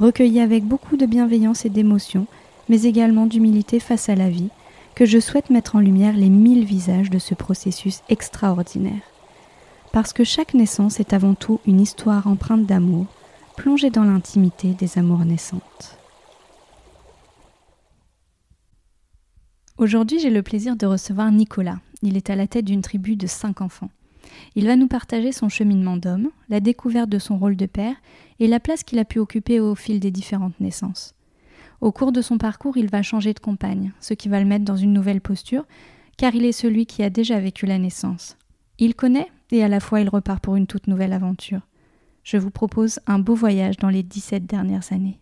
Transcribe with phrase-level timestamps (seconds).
[0.00, 2.26] recueillis avec beaucoup de bienveillance et d'émotion,
[2.68, 4.48] mais également d'humilité face à la vie,
[4.94, 9.02] que je souhaite mettre en lumière les mille visages de ce processus extraordinaire.
[9.92, 13.06] Parce que chaque naissance est avant tout une histoire empreinte d'amour,
[13.56, 15.98] plongée dans l'intimité des amours naissantes.
[19.76, 21.78] Aujourd'hui, j'ai le plaisir de recevoir Nicolas.
[22.02, 23.90] Il est à la tête d'une tribu de cinq enfants.
[24.54, 27.96] Il va nous partager son cheminement d'homme, la découverte de son rôle de père
[28.38, 31.14] et la place qu'il a pu occuper au fil des différentes naissances.
[31.80, 34.64] Au cours de son parcours, il va changer de compagne, ce qui va le mettre
[34.64, 35.64] dans une nouvelle posture,
[36.18, 38.36] car il est celui qui a déjà vécu la naissance.
[38.78, 41.60] Il connaît et à la fois il repart pour une toute nouvelle aventure.
[42.22, 45.19] Je vous propose un beau voyage dans les 17 dernières années.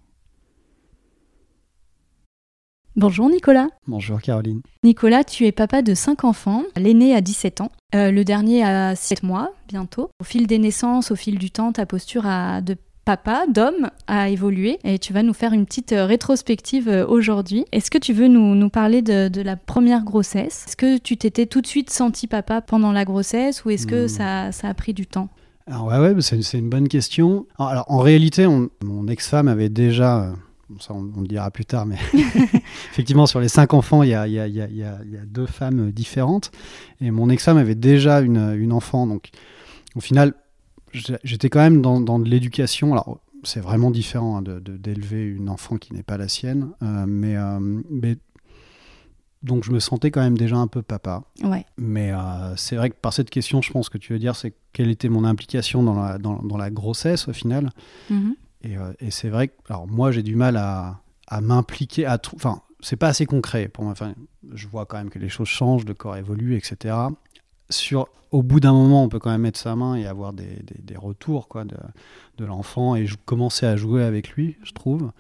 [2.98, 3.68] Bonjour Nicolas.
[3.86, 4.60] Bonjour Caroline.
[4.82, 6.64] Nicolas, tu es papa de 5 enfants.
[6.76, 10.10] L'aîné a 17 ans, euh, le dernier a 7 mois bientôt.
[10.20, 14.80] Au fil des naissances, au fil du temps, ta posture de papa, d'homme, a évolué
[14.82, 17.66] et tu vas nous faire une petite euh, rétrospective euh, aujourd'hui.
[17.70, 20.64] Est-ce que tu veux nous, parler de, la première grossesse?
[20.66, 24.06] Est-ce que tu t'étais tout de suite senti papa pendant la grossesse ou est-ce que
[24.06, 24.08] hmm.
[24.08, 25.28] ça, ça a pris du temps?
[25.68, 27.46] Alors ouais, ouais c'est une, bonne question.
[27.60, 28.48] Alors en réalité,
[28.82, 30.32] mon ex-femme avait déjà
[30.80, 31.96] ça on, le dira plus tard, mais
[32.92, 36.50] effectivement, sur les cinq enfants, il y a, deux femmes différentes.
[37.00, 39.06] Et mon ex-femme avait déjà une, enfant.
[39.06, 39.30] Donc,
[39.96, 40.34] au final,
[40.92, 42.92] j'étais quand même dans, de l'éducation.
[42.92, 46.70] Alors, c'est vraiment différent hein, d'élever une enfant qui n'est pas la sienne.
[46.82, 48.16] Euh, mais, euh, mais,
[49.42, 51.22] donc, je me sentais quand même déjà un peu papa.
[51.42, 51.64] Ouais.
[51.76, 54.54] Mais euh, c'est vrai que par cette question, je pense que tu veux dire, c'est
[54.72, 57.70] quelle était mon implication dans la, dans, la grossesse au final.
[58.10, 58.34] Mm-hmm.
[58.62, 61.00] Et, c'est vrai que, alors moi, j'ai du mal à,
[61.40, 63.92] m'impliquer, enfin, c'est pas assez concret pour moi.
[63.92, 64.14] Enfin,
[64.52, 66.96] je vois quand même que les choses changent, le corps évolue, etc.
[67.70, 70.56] Sur, au bout d'un moment, on peut quand même mettre sa main et avoir des,
[70.96, 75.12] retours quoi, de, l'enfant et commencer à jouer avec lui, je trouve.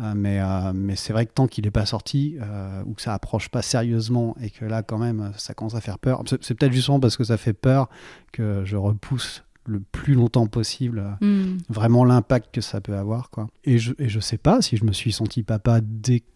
[0.00, 2.38] Euh, mais, euh, mais c'est vrai que tant qu'il n'est pas sorti,
[2.86, 5.98] ou que ça approche pas sérieusement, et que là, quand même, ça commence à faire
[5.98, 7.88] peur, c'est peut-être justement parce que ça fait peur
[8.32, 11.58] que je repousse le plus longtemps possible hmm.
[11.68, 13.46] vraiment l'impact que ça peut avoir quoi.
[13.64, 16.26] Et je et je sais pas si je me suis senti papa dès que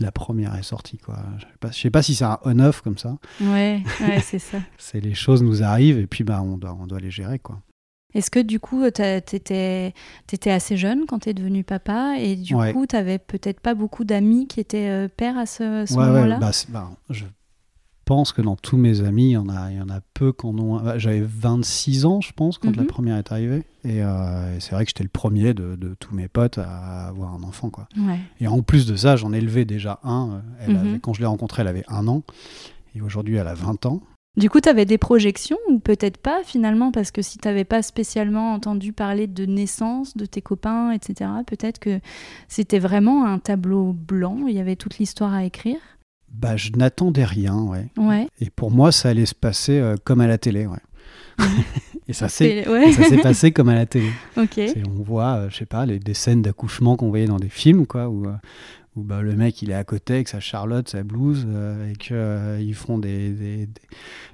[0.00, 1.18] la première est sortie quoi.
[1.38, 3.16] Je sais pas, sais pas si c'est un on off comme ça.
[3.40, 3.82] Ouais,
[4.22, 4.58] c'est ça.
[4.78, 7.60] C'est les choses nous arrivent et puis bah on doit on doit les gérer quoi.
[8.14, 9.94] Est-ce que du coup, tu étais,
[10.46, 14.04] assez jeune quand tu es devenu papa et du coup, tu n'avais peut-être pas beaucoup
[14.04, 16.38] d'amis qui étaient euh, pères à ce, moment-là?
[16.38, 17.24] bah, bah, je
[18.12, 20.34] pense que dans tous mes amis, il y en a, il y en a peu
[20.34, 20.98] qui en ont.
[20.98, 22.88] J'avais 26 ans, je pense, quand la mhm.
[22.88, 23.62] première est arrivée.
[23.86, 27.42] Euh, et, c'est vrai que j'étais le premier de, tous mes potes à avoir un
[27.42, 27.70] enfant.
[27.70, 27.88] Quoi.
[28.38, 30.42] Et en plus de ça, j'en ai élevé déjà un.
[30.60, 31.00] Elle mhm.
[31.00, 32.22] quand je l'ai rencontrée, elle avait un an.
[32.94, 34.02] Et aujourd'hui, elle a 20 ans.
[34.36, 37.64] Du coup, tu avais des projections ou peut-être pas finalement, parce que si tu n'avais
[37.64, 41.98] pas spécialement entendu parler de naissance de tes copains, etc., peut-être que
[42.48, 45.78] c'était vraiment un tableau blanc, il y avait toute l'histoire à écrire?
[46.32, 47.88] Bah, je n'attendais rien, ouais.
[47.98, 48.28] ouais.
[48.40, 50.78] Et pour moi, ça allait se passer euh, comme à la télé, ouais.
[52.08, 52.64] et ça s'est
[53.22, 54.10] passé comme à la télé.
[54.36, 57.86] On voit, euh, je sais pas, les, des scènes d'accouchement qu'on voyait dans des films,
[57.86, 58.34] quoi, où, euh,
[58.96, 61.46] où bah, le mec il est à côté avec sa Charlotte, sa blouse,
[61.90, 63.68] et qu'ils font des, des,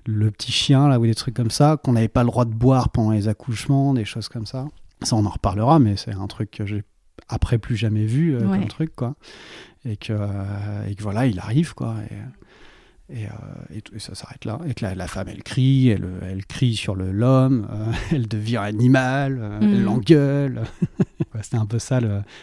[0.06, 2.54] le petit chien là ou des trucs comme ça qu'on n'avait pas le droit de
[2.54, 4.66] boire pendant les accouchements, des choses comme ça.
[5.02, 6.82] Ça on en reparlera, mais c'est un truc que j'ai
[7.28, 9.14] après plus jamais vu comme truc quoi
[9.84, 11.96] et que, euh, et que voilà, il arrive, quoi.
[12.10, 13.30] Et, et, euh,
[13.94, 14.58] et, ça s'arrête là.
[14.66, 19.58] Et que la, femme, elle crie, elle, elle crie sur l'homme, euh, elle devient animal,
[19.62, 19.84] elle mm.
[19.84, 20.62] l'engueule.
[21.42, 22.00] C'était un peu ça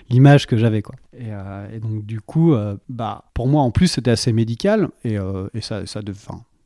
[0.10, 0.82] l'image que j'avais.
[0.82, 0.96] quoi.
[1.18, 2.56] Et, donc, du coup,
[2.88, 4.88] bah, pour moi, en plus, c'était assez médical.
[5.04, 5.18] Et,
[5.60, 6.18] ça, ça devait,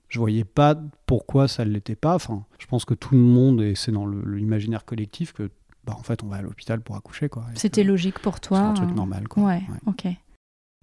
[0.10, 2.14] je voyais pas pourquoi ça ne l'était pas.
[2.14, 5.50] Enfin, je pense que tout le monde, et c'est dans l'imaginaire collectif, que
[5.86, 7.30] bah, en fait, on va à l'hôpital pour accoucher.
[7.30, 7.46] quoi.
[7.56, 8.60] C'était logique pour toi.
[8.60, 9.28] C'est un truc normal.
[9.28, 9.44] Quoi.
[9.44, 10.06] Ouais, ok.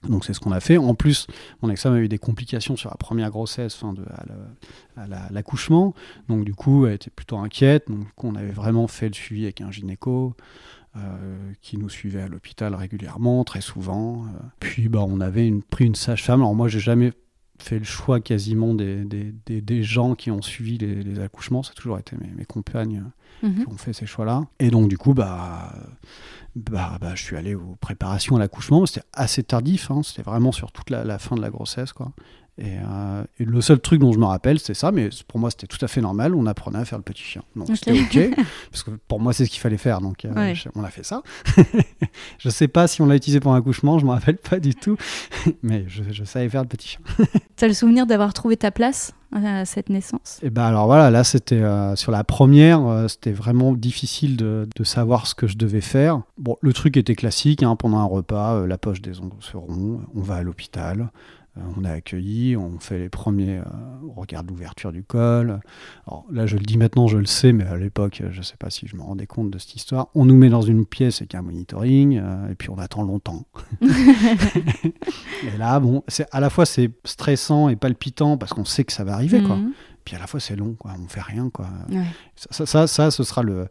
[0.08, 0.76] Donc c'est ce qu'on a fait.
[0.76, 1.26] En plus,
[1.62, 4.03] mon ex-femme a eu des complications sur la première grossesse, fin de,
[4.97, 5.94] à l'accouchement.
[6.29, 7.88] Donc du coup, elle était plutôt inquiète.
[7.88, 10.35] Donc on avait vraiment fait le suivi avec un gynéco.
[10.97, 14.25] Euh, qui nous suivait à l'hôpital régulièrement, très souvent.
[14.25, 14.38] Euh.
[14.61, 16.41] Puis bah, on avait une, pris une sage-femme.
[16.41, 17.12] Alors moi, j'ai jamais
[17.59, 21.62] fait le choix quasiment des, des, des, gens qui ont suivi les, accouchements.
[21.62, 23.05] Ça a toujours été mes, mes compagnes
[23.43, 23.64] mhm.
[23.64, 24.47] qui ont fait ces choix-là.
[24.59, 25.75] Et donc, du coup, bah,
[26.56, 28.87] bah, bah, je suis allé aux préparations à l'accouchement.
[28.87, 29.91] C'était assez tardif.
[29.91, 30.03] Hein.
[30.03, 31.93] C'était vraiment sur toute la, la, fin de la grossesse.
[31.93, 32.12] Quoi.
[32.58, 35.67] Euh, et, le seul truc dont je me rappelle, c'est ça, mais pour moi c'était
[35.67, 36.35] tout à fait normal.
[36.35, 37.43] On apprenait à faire le petit chien.
[37.55, 38.35] Donc c'était ok,
[38.70, 40.00] parce que pour moi c'est ce qu'il fallait faire.
[40.00, 41.23] Donc euh, on a fait ça.
[42.38, 44.75] je sais pas si on l'a utilisé pour un accouchement, je me rappelle pas du
[44.75, 44.97] tout,
[45.62, 47.00] mais je, savais faire le petit chien.
[47.56, 50.38] tu as le souvenir d'avoir trouvé ta place à cette naissance?
[50.43, 54.67] Et eh ben alors voilà, là c'était euh, sur la première, c'était vraiment difficile de,
[54.75, 56.23] de, savoir ce que je devais faire.
[56.38, 60.00] Bon, le truc était classique, hein, pendant un repas, la poche des ongles se rompt,
[60.14, 61.11] on va à l'hôpital.
[61.58, 63.64] Euh, on a accueilli, on fait les premiers, euh,
[64.17, 65.61] on regarde l'ouverture du col.
[66.06, 68.56] Alors là, je le dis maintenant, je le sais, mais à l'époque, je ne sais
[68.56, 70.08] pas si je me rendais compte de cette histoire.
[70.14, 73.47] On nous met dans une pièce avec un monitoring, euh, et puis on attend longtemps.
[73.82, 78.93] et là, bon, c'est à la fois c'est stressant et palpitant parce qu'on sait que
[78.93, 79.56] ça va arriver, quoi.
[79.56, 79.73] Mhm.
[80.05, 80.93] Puis à la fois c'est long, quoi.
[81.02, 81.69] On fait rien, quoi.
[82.37, 83.67] Ça, ça, ce sera le,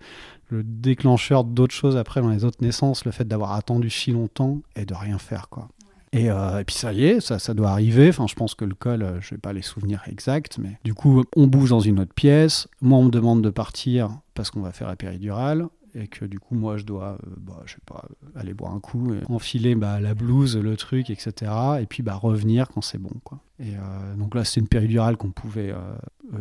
[0.49, 4.59] le déclencheur d'autres choses après dans les autres naissances, le fait d'avoir attendu si longtemps
[4.75, 5.69] et de rien faire, quoi.
[6.15, 8.09] Euh, et, puis ça y est, ça, ça doit arriver.
[8.09, 10.93] Enfin, je pense que le col, euh, je vais pas les souvenirs exacts, mais du
[10.93, 12.67] coup, on bouge dans une autre pièce.
[12.81, 15.67] Moi, on me demande de partir parce qu'on va faire la péridurale
[15.97, 18.03] et que du coup moi je dois euh, bah, je sais pas
[18.35, 22.67] aller boire un coup enfiler bah, la blouse le truc etc et puis bah revenir
[22.67, 23.75] quand c'est bon quoi et
[24.17, 25.73] donc là c'est une péridurale qu'on pouvait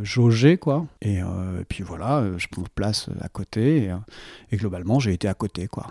[0.02, 1.20] jauger quoi et,
[1.68, 3.92] puis voilà je prends place à côté
[4.50, 5.86] et, globalement j'ai été à côté quoi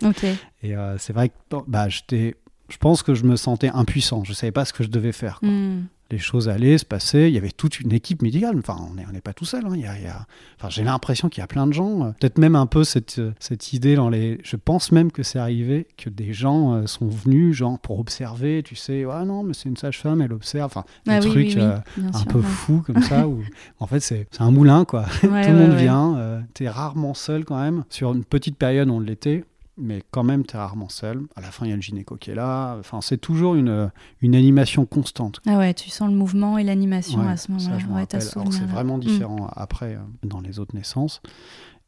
[0.62, 1.34] et c'est vrai que
[1.66, 2.36] bah j'étais
[2.68, 4.24] je pense que je me sentais impuissant.
[4.24, 5.38] Je ne savais pas ce que je devais faire.
[5.42, 5.84] Hmm.
[6.10, 7.28] Les choses allaient se passer.
[7.28, 8.56] Il y avait toute une équipe médicale.
[8.58, 9.66] Enfin, on n'est on pas tout seul.
[9.66, 9.72] Hein.
[9.74, 10.26] Il y a,
[10.58, 12.02] Enfin, j'ai l'impression qu'il y a plein de gens.
[12.02, 14.38] Euh, peut-être même un peu cette, euh, cette idée dans les.
[14.42, 18.62] Je pense même que c'est arrivé que des gens euh, sont venus, genre, pour observer.
[18.62, 20.66] Tu sais, ah non, mais c'est une sage-femme, elle observe.
[20.66, 23.28] Enfin, des ah trucs un peu fous comme ça.
[23.28, 23.42] Où,
[23.78, 25.04] en fait, c'est un moulin, quoi.
[25.20, 26.42] Tout le monde vient.
[26.54, 27.84] tu es rarement seul quand même.
[27.90, 29.44] Sur une petite période, on l'était
[29.78, 31.22] mais quand même, tu es rarement seul.
[31.36, 32.76] À la fin, il y a le gynéco qui est là.
[32.78, 33.90] Enfin, c'est toujours une,
[34.20, 35.40] une animation constante.
[35.46, 38.06] Ah ouais, tu sens le mouvement et l'animation à ce moment-là.
[38.20, 39.00] c'est vraiment mm.
[39.00, 41.22] différent après, euh, dans les autres naissances.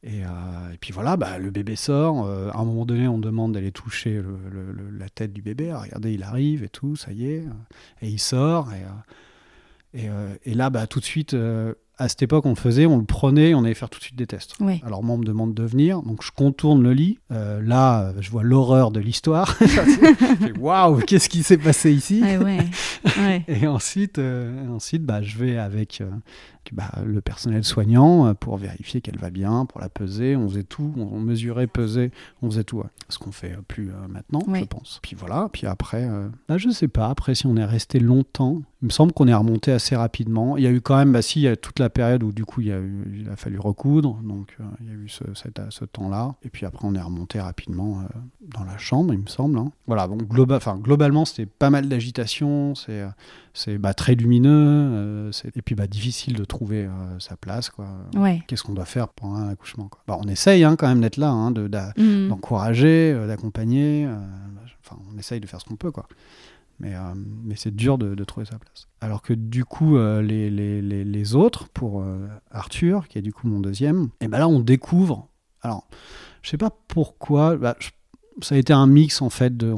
[0.03, 2.25] Et, euh, et, puis voilà, bah, le bébé sort.
[2.25, 4.23] Euh, à un moment donné, on demande d'aller toucher
[4.99, 5.73] la tête du bébé.
[5.75, 7.45] regardez, il arrive et tout, ça y est.
[8.01, 8.69] Et il sort.
[8.73, 10.09] Et, et,
[10.45, 11.37] et là, bah, tout de suite
[12.01, 14.17] à cette époque, on le faisait, on le prenait, on allait faire tout de suite
[14.17, 14.55] des tests.
[14.85, 17.19] Alors moi, on me demande de venir, donc je contourne le lit.
[17.31, 19.59] Euh, là, je vois l'horreur de l'histoire.
[20.59, 22.23] Waouh, qu'est-ce qui s'est passé ici?
[23.49, 26.09] Et ensuite, euh, ensuite bah, je vais avec euh,
[26.73, 30.37] bah, le personnel soignant euh, pour vérifier qu'elle va bien, pour la peser.
[30.37, 32.13] On faisait tout, on mesurait, pesait,
[32.43, 32.83] on faisait tout.
[33.09, 35.01] Ce qu'on fait euh, plus euh, maintenant, je pense.
[35.03, 36.09] Puis voilà, puis après,
[36.49, 39.35] bah, je sais pas, après si on est resté longtemps, il me semble qu'on est
[39.35, 40.57] remonté assez rapidement.
[40.57, 42.33] Il y a eu quand même, bah si, il y a toute la période où
[42.33, 45.09] du coup il, y a, eu, il a fallu recoudre, donc il y a eu
[45.09, 45.25] ce,
[45.71, 46.35] ce temps-là.
[46.43, 48.03] Et puis après, on est remonté rapidement
[48.43, 49.59] dans la chambre, il me semble.
[49.59, 49.73] Hein.
[49.87, 53.05] Voilà, donc globalement, c'était pas mal d'agitation, c'est
[53.53, 57.71] c'est bah, très lumineux, euh, et puis bah, difficile de trouver euh, sa place.
[57.71, 57.89] Quoi.
[58.47, 60.03] Qu'est-ce qu'on doit faire pendant un accouchement quoi?
[60.07, 62.29] Bah, On essaye hein, quand même d'être là, hein, mm.
[62.29, 64.09] d'encourager, euh, d'accompagner.
[64.85, 65.91] Enfin, on essaye de faire ce qu'on peut.
[65.91, 66.07] Quoi.
[66.81, 66.95] Mais,
[67.45, 68.89] mais c'est dur de, trouver sa place.
[69.01, 72.03] Alors que du coup, les, les, les, autres, pour
[72.51, 75.29] Arthur, qui est du coup mon deuxième, et ben là on découvre.
[75.63, 75.87] Alors,
[76.43, 77.57] je sais pas pourquoi.
[77.57, 77.77] Bah,
[78.41, 79.75] ça a été un mix en fait de.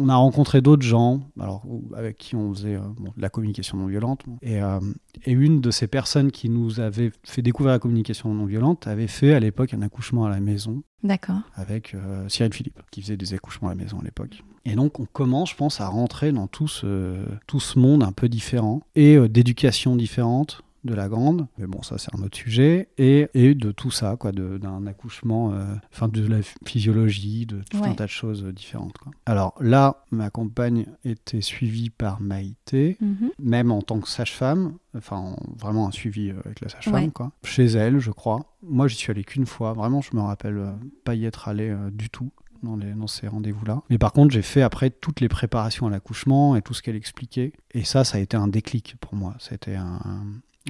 [0.00, 1.62] On a rencontré d'autres gens, alors
[1.94, 2.80] avec qui on faisait euh,
[3.16, 4.22] de la communication non violente.
[4.46, 4.80] Euh,
[5.24, 9.06] et, une de ces personnes qui nous avait fait découvrir la communication non violente avait
[9.06, 10.82] fait à l'époque un accouchement à la maison.
[11.02, 11.40] D'accord.
[11.54, 14.42] Avec euh, Cyril Philippe, qui faisait des accouchements à la maison à l'époque.
[14.64, 17.16] Et donc on commence, je pense, à rentrer dans tout ce,
[17.46, 21.98] tout ce monde un peu différent et d'éducation différente de la grande, mais bon, ça
[21.98, 26.26] c'est un autre sujet, et, et de tout ça, quoi, d'un accouchement, euh, enfin de
[26.26, 28.96] la physiologie, de tout un tas de choses différentes.
[28.98, 29.12] Quoi.
[29.26, 33.30] Alors là, ma compagne était suivie par Maïté, mhm.
[33.40, 37.32] même en tant que sage-femme, enfin vraiment un suivi euh, avec la sage-femme, quoi.
[37.44, 38.56] Chez elle, je crois.
[38.62, 40.72] Moi, j'y suis allé qu'une fois, vraiment, je me rappelle euh,
[41.04, 42.30] pas y être allé du tout.
[42.62, 43.80] Dans, les, dans, ces rendez-vous-là.
[43.88, 46.94] Mais par contre, j'ai fait après toutes les préparations à l'accouchement et tout ce qu'elle
[46.94, 47.54] expliquait.
[47.72, 49.34] Et ça, ça a été un déclic pour moi.
[49.38, 49.98] C'était un,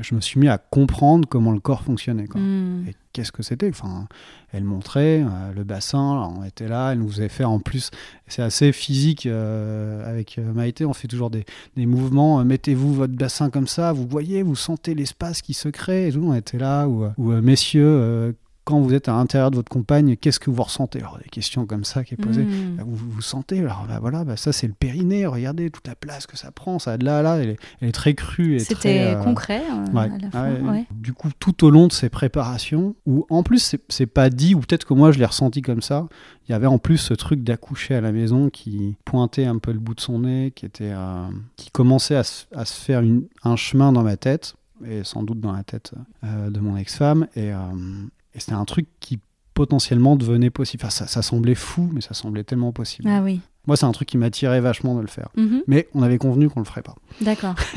[0.02, 2.26] je me suis mis à comprendre comment le corps fonctionnait.
[2.26, 2.40] Quoi.
[2.40, 2.86] Hmm.
[2.88, 3.68] Et qu'est-ce que c'était?
[3.68, 4.06] Enfin,
[4.52, 7.90] Elle montrait euh, le bassin, on était là, elle nous faisait faire en plus,
[8.26, 11.44] c'est assez physique euh, avec euh, Maïté, on fait toujours des,
[11.76, 16.08] des mouvements, mettez-vous votre bassin comme ça, vous voyez, vous sentez l'espace qui se crée,
[16.08, 19.68] et tout, on était là, ou, ou messieurs, quand vous êtes à l'intérieur de votre
[19.70, 21.00] compagne, qu'est-ce que vous ressentez?
[21.00, 22.42] Alors, des questions comme ça qui est posée.
[22.44, 22.76] Hmm.
[22.76, 25.94] Bah, vous, vous sentez, alors bah, voilà, bah, ça c'est le périnée, regardez toute la
[25.96, 28.58] place que ça prend, ça de là à là, elle est, elle est très crue.
[28.60, 30.02] C'était euh, concret euh, ouais.
[30.04, 30.50] à la Ah fin.
[30.52, 30.70] ouais.
[30.70, 30.86] ouais.
[30.92, 34.60] Du coup, tout au long de ces préparations, où en plus c'est- pas dit, ou
[34.60, 36.06] peut-être que moi je l'ai ressenti comme ça,
[36.48, 39.72] il y avait en plus ce truc d'accoucher à la maison qui pointait un peu
[39.72, 41.26] le bout de son nez, qui, était, euh,
[41.56, 45.22] qui commençait à se, à se faire une- un chemin dans ma tête, et sans
[45.22, 45.92] doute dans la tête
[46.24, 47.56] euh, de mon ex-femme, et, euh,
[48.34, 49.18] et c'était un truc qui
[49.54, 50.82] potentiellement devenait possible.
[50.84, 53.08] Enfin, ça, ça semblait fou, mais ça semblait tellement possible.
[53.10, 53.40] Ah oui.
[53.66, 55.28] Moi, c'est un truc qui m'attirait vachement de le faire.
[55.36, 55.62] Mhm.
[55.66, 56.94] Mais on avait convenu qu'on le ferait pas.
[57.20, 57.54] D'accord.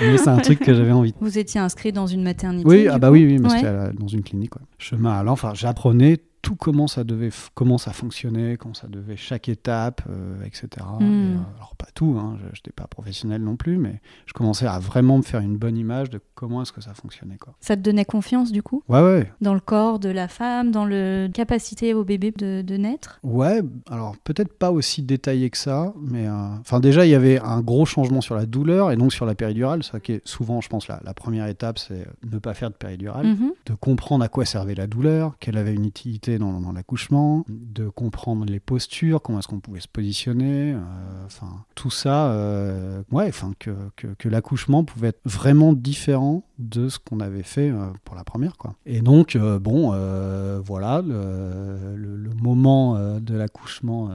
[0.00, 1.14] mais c'est un truc que j'avais envie.
[1.20, 3.56] Vous étiez inscrit dans une maternité Oui, ah bah oui, oui, mais Ouais.
[3.56, 4.56] c'était à la- dans une clinique.
[4.56, 4.62] Ouais.
[4.78, 9.48] Chemin allant, enfin, j'apprenais tout comment ça devait, comment ça fonctionnait, comment ça devait, chaque
[9.48, 10.68] étape, euh, etc.
[11.00, 11.36] Et, Mm.
[11.36, 14.78] euh, alors pas tout, hein, je n'étais pas professionnel non plus, mais je commençais à
[14.78, 17.36] vraiment me faire une bonne image de comment est-ce que ça fonctionnait.
[17.38, 17.54] Quoi.
[17.60, 18.82] Ça te donnait confiance du coup?
[18.88, 22.76] Ouais, ouais, dans le corps de la femme, dans le capacité au bébé de, de
[22.76, 23.18] naître?
[23.22, 27.40] Ouais, alors peut-être pas aussi détaillé que ça, mais euh, enfin déjà il y avait
[27.40, 30.60] un gros changement sur la douleur et donc sur la péridurale, ça qui est souvent
[30.60, 33.52] je pense la, la première étape c'est ne pas faire de péridurale, Mhm.
[33.66, 38.44] de comprendre à quoi servait la douleur, quelle avait une utilité dans, l'accouchement, de comprendre
[38.44, 40.78] les postures, comment est-ce qu'on pouvait se positionner, euh,
[41.24, 46.98] enfin tout ça, euh, ouais, enfin que, que l'accouchement pouvait être vraiment différent de ce
[46.98, 48.74] qu'on avait fait euh, pour la première quoi.
[48.84, 54.10] Et donc euh, bon euh, voilà le, le- le moment euh, de l'accouchement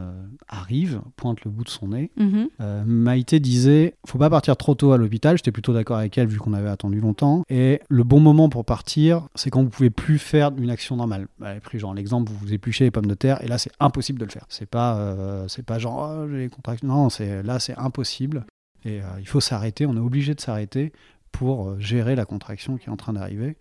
[0.48, 2.12] arrive, pointe le bout de son nez.
[2.18, 2.50] Mhm.
[2.62, 5.38] Euh, Maïté disait faut pas partir trop tôt à l'hôpital.
[5.38, 7.44] J'étais plutôt d'accord avec elle vu qu'on avait attendu longtemps.
[7.50, 11.28] Et le bon moment pour partir, c'est quand vous pouvez plus faire une action normale.
[11.42, 13.72] Elle a pris genre l'exemple vous vous épluchez les pommes de terre et là c'est
[13.80, 14.46] impossible de le faire.
[14.50, 16.88] C'est pas c'est pas genre oh, j'ai les contractions.
[16.88, 18.46] Non, c'est là c'est impossible.
[18.86, 19.86] Et euh, il faut s'arrêter.
[19.86, 20.92] On est obligé de s'arrêter
[21.34, 23.58] pour euh, gérer la contraction qui est en train d'arriver.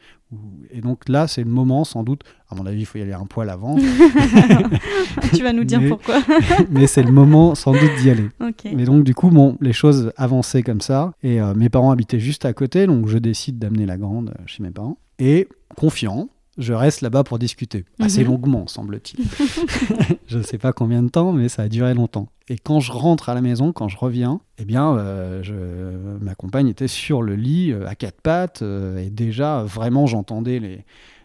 [0.71, 3.13] Et donc là, c'est le moment, sans doute, à mon avis, il faut y aller
[3.13, 3.77] un poil avant,
[5.35, 6.21] tu vas nous dire Mais- pourquoi.
[6.71, 8.29] mais c'est le moment sans doute d'y aller.
[8.41, 8.69] ok.
[8.75, 12.21] Mais donc du coup, bon, les choses avançaient comme ça, et euh, mes parents habitaient
[12.21, 14.99] juste à côté, donc je décide d'amener la grande euh, chez mes parents.
[15.19, 16.29] Et confiant,
[16.59, 18.27] je reste là-bas pour discuter, assez Mhm.
[18.31, 19.25] longuement, semble-t-il.
[20.27, 22.29] je ne sais pas combien de temps, mais ça a duré longtemps.
[22.49, 26.35] Et quand je rentre à la maison, quand je reviens, eh bien, euh, je- ma
[26.35, 30.85] compagne était sur le lit, euh, à quatre pattes, euh, et déjà, vraiment, j'entendais les,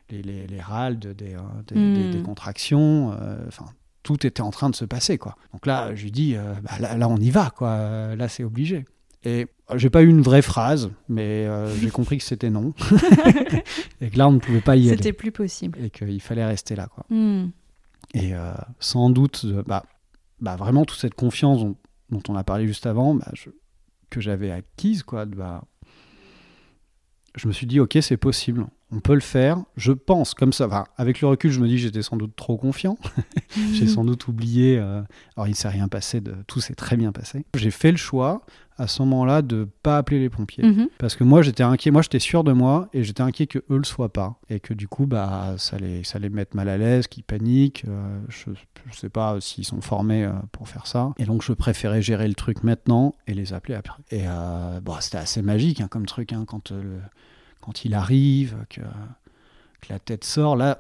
[0.10, 1.94] les, les, les râles de- des, euh, des, Mm.
[1.94, 3.10] des- des contractions,
[3.48, 3.66] enfin,
[4.04, 5.36] tout était en train de se passer, quoi.
[5.52, 8.16] Donc là, je lui dis, bah, là, là, on y va, quoi.
[8.16, 8.86] Là, c'est obligé.
[9.24, 12.74] Et euh, j'ai pas eu une vraie phrase, mais euh, j'ai compris que c'était non.
[14.02, 15.14] et que là, on ne pouvait pas y C'était aller.
[15.14, 15.78] plus possible.
[15.84, 17.06] Et qu'il fallait rester là, quoi.
[17.10, 17.50] Hmm.
[18.14, 19.84] Et euh, sans doute, bah,
[20.40, 21.76] bah, vraiment toute cette confiance dont,
[22.10, 23.50] dont on a parlé juste avant, bah, je-
[24.10, 25.64] que j'avais acquise, quoi, bah,
[27.36, 29.58] je me suis dit, ok, c'est possible, on peut le faire.
[29.76, 32.58] Je pense, comme ça, enfin, avec le recul, je me dis, j'étais sans doute trop
[32.58, 32.98] confiant.
[33.74, 34.78] J'ai sans doute oublié.
[34.78, 35.02] euh,
[35.36, 37.46] alors, il ne s'est rien passé, de, tout s'est très bien passé.
[37.56, 38.42] J'ai fait le choix
[38.78, 40.64] à ce moment-là de pas appeler les pompiers.
[40.64, 40.88] Mhm.
[41.00, 41.90] Parce que moi, j'étais inquiet.
[41.92, 44.40] Moi, j'étais sûr de moi et j'étais inquiet que eux le soient pas.
[44.50, 47.84] Et que du coup, bah, ça les, ça les mette mal à l'aise, qu'ils paniquent.
[47.88, 48.52] euh, je,
[48.90, 51.12] je sais pas s'ils sont formés euh, pour faire ça.
[51.18, 54.02] Et donc, je préférais gérer le truc maintenant et les appeler après.
[54.12, 54.24] Et
[54.84, 57.02] bon, c'était assez magique hein, comme truc hein, quand, le-
[57.68, 60.56] quand il arrive, que, que la tête sort.
[60.56, 60.80] Là,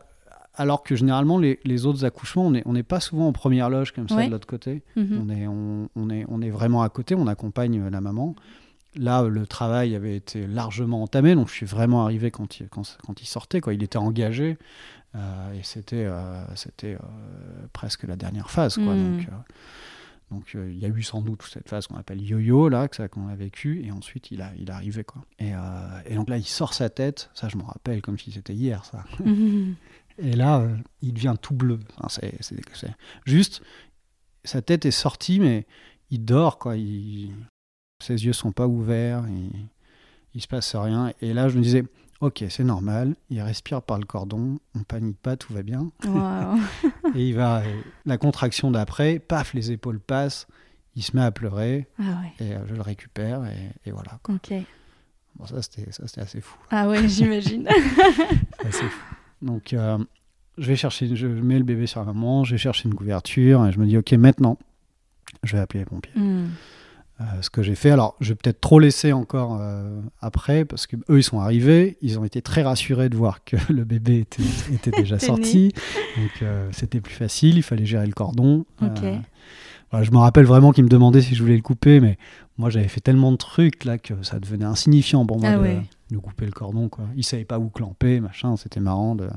[0.55, 4.07] alors que généralement, les, les autres accouchements, on n'est pas souvent en première loge comme
[4.07, 4.27] ça Ouais.
[4.27, 4.83] de l'autre côté.
[4.95, 5.19] Mhm.
[5.21, 8.35] On, est, on, on est, on est vraiment à côté, on accompagne euh, la maman.
[8.95, 12.97] Là, le travail avait été largement entamé, donc je suis vraiment arrivé quand il, quand,
[13.05, 13.59] quand il sortait.
[13.59, 13.73] Quoi.
[13.73, 14.57] Il était engagé
[15.15, 18.75] euh, et c'était euh, c'était euh, presque la dernière phase.
[18.75, 18.95] Quoi.
[18.95, 19.17] Mm.
[19.17, 19.31] Donc, euh,
[20.31, 22.95] donc euh, il y a eu sans doute cette phase qu'on appelle yo-yo, là, que
[22.95, 25.03] ça qu'on a vécu, et ensuite il, a, il est arrivé.
[25.03, 25.23] Quoi.
[25.39, 28.31] Et, euh, et donc là, il sort sa tête, ça je m'en rappelle comme si
[28.31, 29.05] c'était hier, ça.
[30.19, 31.79] Et là, euh, il devient tout bleu.
[31.95, 32.57] Enfin, c'est,
[33.25, 33.61] Juste,
[34.43, 35.67] sa tête est sortie, mais
[36.09, 36.75] il dort, quoi.
[36.75, 37.35] Il...
[38.01, 39.51] Ses yeux sont pas ouverts, il...
[40.33, 41.13] il se passe rien.
[41.21, 41.83] Et là, je me disais,
[42.21, 45.89] ok, c'est normal, il respire par le cordon, on panique pas, tout va bien.
[47.15, 50.47] Et il va, euh, la contraction d'après, paf, les épaules passent,
[50.95, 52.45] il se met à pleurer, Ah ouais.
[52.45, 54.19] et euh, je le récupère, et, et voilà.
[54.23, 54.35] quoi.
[54.35, 54.53] Ok.
[55.35, 55.85] Bon, ça, c'était,
[56.19, 56.57] assez fou.
[56.71, 57.67] Ah ouais, j'imagine.
[58.65, 59.15] Assez fou.
[59.43, 59.99] Donc, euh,
[60.57, 63.63] je vais chercher, je mets le bébé sur la maman, je vais chercher une couverture
[63.67, 64.57] et je me dis, ok, maintenant,
[65.43, 66.11] je vais appeler les pompiers.
[66.15, 66.47] Hmm.
[67.19, 67.89] Euh, ce que j'ai fait.
[67.89, 71.97] Alors, je vais peut-être trop laisser encore euh, après, parce que eux, ils sont arrivés,
[72.03, 75.73] ils ont été très rassurés de voir que le bébé était, était déjà sorti,
[76.15, 78.67] donc euh, c'était plus facile, il fallait gérer le cordon.
[78.79, 82.19] je me rappelle vraiment qu'ils me demandaient si je voulais le couper, mais
[82.57, 85.57] moi, j'avais fait tellement de trucs là que ça devenait insignifiant pour moi ah
[86.09, 86.89] de, couper le cordon.
[86.89, 87.05] Quoi.
[87.15, 89.29] Ils savaient pas où clamper, machin, c'était marrant de,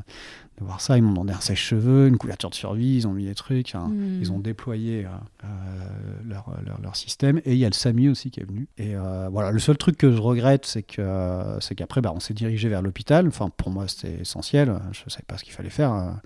[0.59, 0.97] voir ça.
[0.97, 3.89] Ils m'ont demandé un sèche-cheveux, une couverture de survie, ils ont mis des trucs, hein.
[3.89, 4.21] hmm.
[4.21, 7.39] ils ont déployé euh, euh, leur, système.
[7.45, 8.69] Et il y a le SAMI aussi qui est venu.
[8.79, 12.21] Et euh, voilà, le seul truc que je regrette, c'est que c'est qu'après, bah, on
[12.21, 13.29] s'est dirigé vers l'hôpital.
[13.29, 14.81] Enfin, pour moi, c'était essentiel.
[14.93, 16.21] Je ne savais pas ce qu'il fallait faire.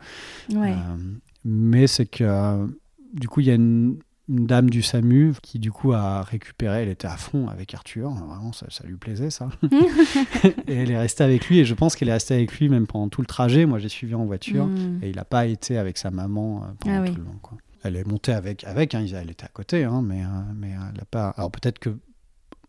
[1.45, 2.69] mais c'est que
[3.15, 3.99] du coup, il y a une
[4.29, 8.11] une dame du SAMU qui du coup a récupéré, elle était à fond avec Arthur,
[8.11, 9.49] vraiment ça, lui plaisait ça.
[10.67, 12.87] et elle est restée avec lui et je pense qu'elle est restée avec lui même
[12.87, 13.67] pendant tout le trajet.
[13.67, 15.01] Moi j'ai suivi en voiture hmm.
[15.03, 17.39] et il n'a pas été avec sa maman euh, pendant ah tout le long.
[17.43, 17.59] Quoi.
[17.83, 20.97] Elle est montée avec, avec hein, elle était à côté, hein, mais, euh, mais elle
[20.97, 21.29] n'a pas.
[21.37, 21.91] Alors peut-être que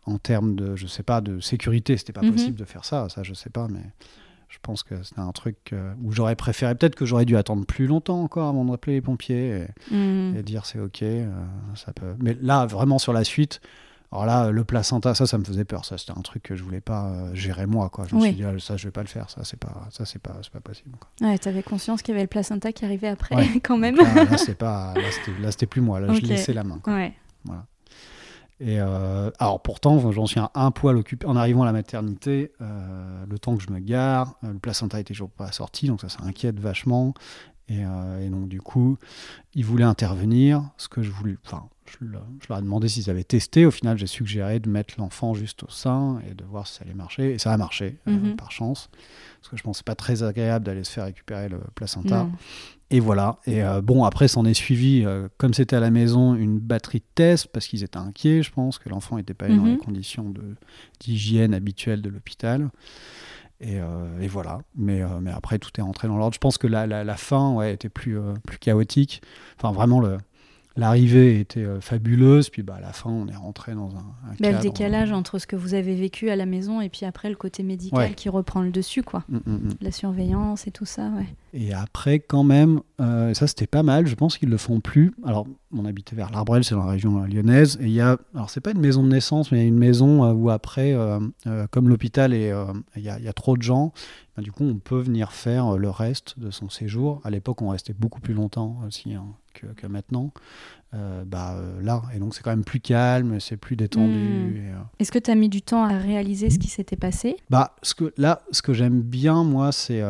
[0.04, 2.32] en termes de, je sais pas, de sécurité, c'était pas mhm.
[2.32, 3.82] possible de faire ça, ça je sais pas, mais
[4.56, 7.86] je pense que c'était un truc où j'aurais préféré, peut-être que j'aurais dû attendre plus
[7.86, 10.42] longtemps encore avant de rappeler les pompiers et, hmm.
[10.42, 11.28] dire c'est ok, euh,
[11.74, 12.14] ça peut.
[12.18, 13.60] Mais là, vraiment sur la suite,
[14.12, 15.84] alors là, le placenta, ça, ça me faisait peur.
[15.84, 17.90] Ça, c'était un truc que je voulais pas euh, gérer moi.
[17.90, 18.06] Quoi.
[18.08, 19.28] Je me suis dit, ah, ça, je vais pas le faire.
[19.30, 20.96] Ça, c'est pas, ça, c'est pas, pas possible.
[20.98, 21.28] Quoi.
[21.28, 23.96] Ouais, avais conscience qu'il y avait le placenta qui arrivait après, quand même.
[23.96, 24.94] là, c'est pas,
[25.40, 26.00] là, c'était plus moi.
[26.00, 26.78] Là, je laissais la main.
[26.82, 26.94] Quoi.
[26.94, 27.14] Ouais.
[27.44, 27.66] Voilà.
[28.58, 31.26] Et euh, alors pourtant, j'en suis un poil occupé.
[31.26, 34.98] En arrivant à la maternité, euh, le temps que je me gare, euh, le placenta
[34.98, 37.14] était toujours pas sorti, donc ça, ça inquiète vachement.
[37.68, 37.82] Et,
[38.30, 38.96] donc du coup,
[39.54, 41.36] ils voulaient intervenir, ce que je voulais.
[41.44, 41.68] Enfin,
[42.00, 42.06] je,
[42.48, 43.66] leur ai demandé s'ils avaient testé.
[43.66, 46.84] Au final, j'ai suggéré de mettre l'enfant juste au sein et de voir si ça
[46.84, 47.32] allait marcher.
[47.32, 48.36] Et ça a marché, mhm.
[48.36, 48.88] par chance.
[49.40, 52.28] Parce que je pense que c'est pas très agréable d'aller se faire récupérer le placenta.
[52.90, 53.38] Et voilà.
[53.46, 57.00] Et euh, bon, après, s'en est suivi, euh, comme c'était à la maison, une batterie
[57.00, 59.78] de tests, parce qu'ils étaient inquiets, je pense, que l'enfant n'était pas dans les mhm.
[59.78, 60.32] conditions
[61.00, 62.68] d'hygiène habituelles de l'hôpital.
[63.60, 64.60] Et, euh, et, voilà.
[64.76, 66.34] Mais, mais après, tout est rentré dans l'ordre.
[66.34, 69.20] Je pense que la, la, la fin ouais, était plus, plus chaotique.
[69.58, 70.18] Enfin, vraiment, le,
[70.76, 74.34] L'arrivée était euh, fabuleuse, puis bah, à la fin, on est rentré dans un, un
[74.38, 77.30] bah, Le décalage entre ce que vous avez vécu à la maison et puis après
[77.30, 79.24] le côté médical qui reprend le dessus, quoi.
[79.28, 79.70] Mm, mm, mm.
[79.80, 81.26] La surveillance et tout ça, ouais.
[81.54, 85.14] Et après, quand même, euh, ça c'était pas mal, je pense qu'ils le font plus.
[85.24, 88.18] Alors, on habitait vers l'Arbrel, c'est dans la région euh, lyonnaise, et il y a,
[88.34, 90.94] alors c'est pas une maison de naissance, mais il y a une maison où après,
[91.70, 92.54] comme l'hôpital, il
[92.96, 93.92] y, y, a trop de gens,
[94.36, 97.22] ben, du coup, on peut venir faire le reste de son séjour.
[97.24, 99.14] À l'époque, on restait beaucoup plus longtemps aussi.
[99.14, 99.24] Hein
[99.76, 100.32] que, maintenant,
[100.94, 102.02] euh, bah, euh, là.
[102.14, 104.12] Et donc c'est quand même plus calme, c'est plus détendu.
[104.12, 104.54] Hmm.
[104.56, 107.36] Euh, Est-ce que tu as mis du temps à réaliser ce qui s'était passé?
[107.50, 110.02] Bah, ce que, Là, ce que j'aime bien, moi, c'est...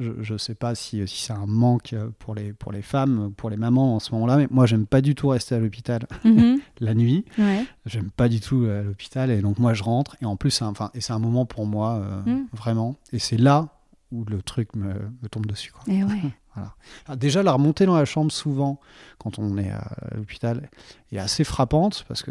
[0.00, 3.50] je ne sais pas si, si c'est un manque pour les, pour les femmes, pour
[3.50, 6.60] les mamans en ce moment-là, mais moi, j'aime pas du tout rester à l'hôpital mhm.
[6.80, 7.24] la nuit.
[7.38, 7.64] Ouais.
[7.86, 9.30] J'aime pas du tout à l'hôpital.
[9.30, 10.16] Et donc, moi, je rentre.
[10.22, 12.46] Et en plus, c'est un, c'est un moment pour moi, hmm.
[12.52, 12.96] vraiment.
[13.12, 13.68] Et c'est là
[14.12, 15.72] où le truc me, me tombe dessus.
[15.72, 15.92] Quoi.
[15.92, 16.22] Et ouais.
[17.06, 18.78] Ah, déjà, la remontée dans la chambre, souvent,
[19.16, 20.68] quand on est à l'hôpital,
[21.10, 22.30] est assez frappante parce que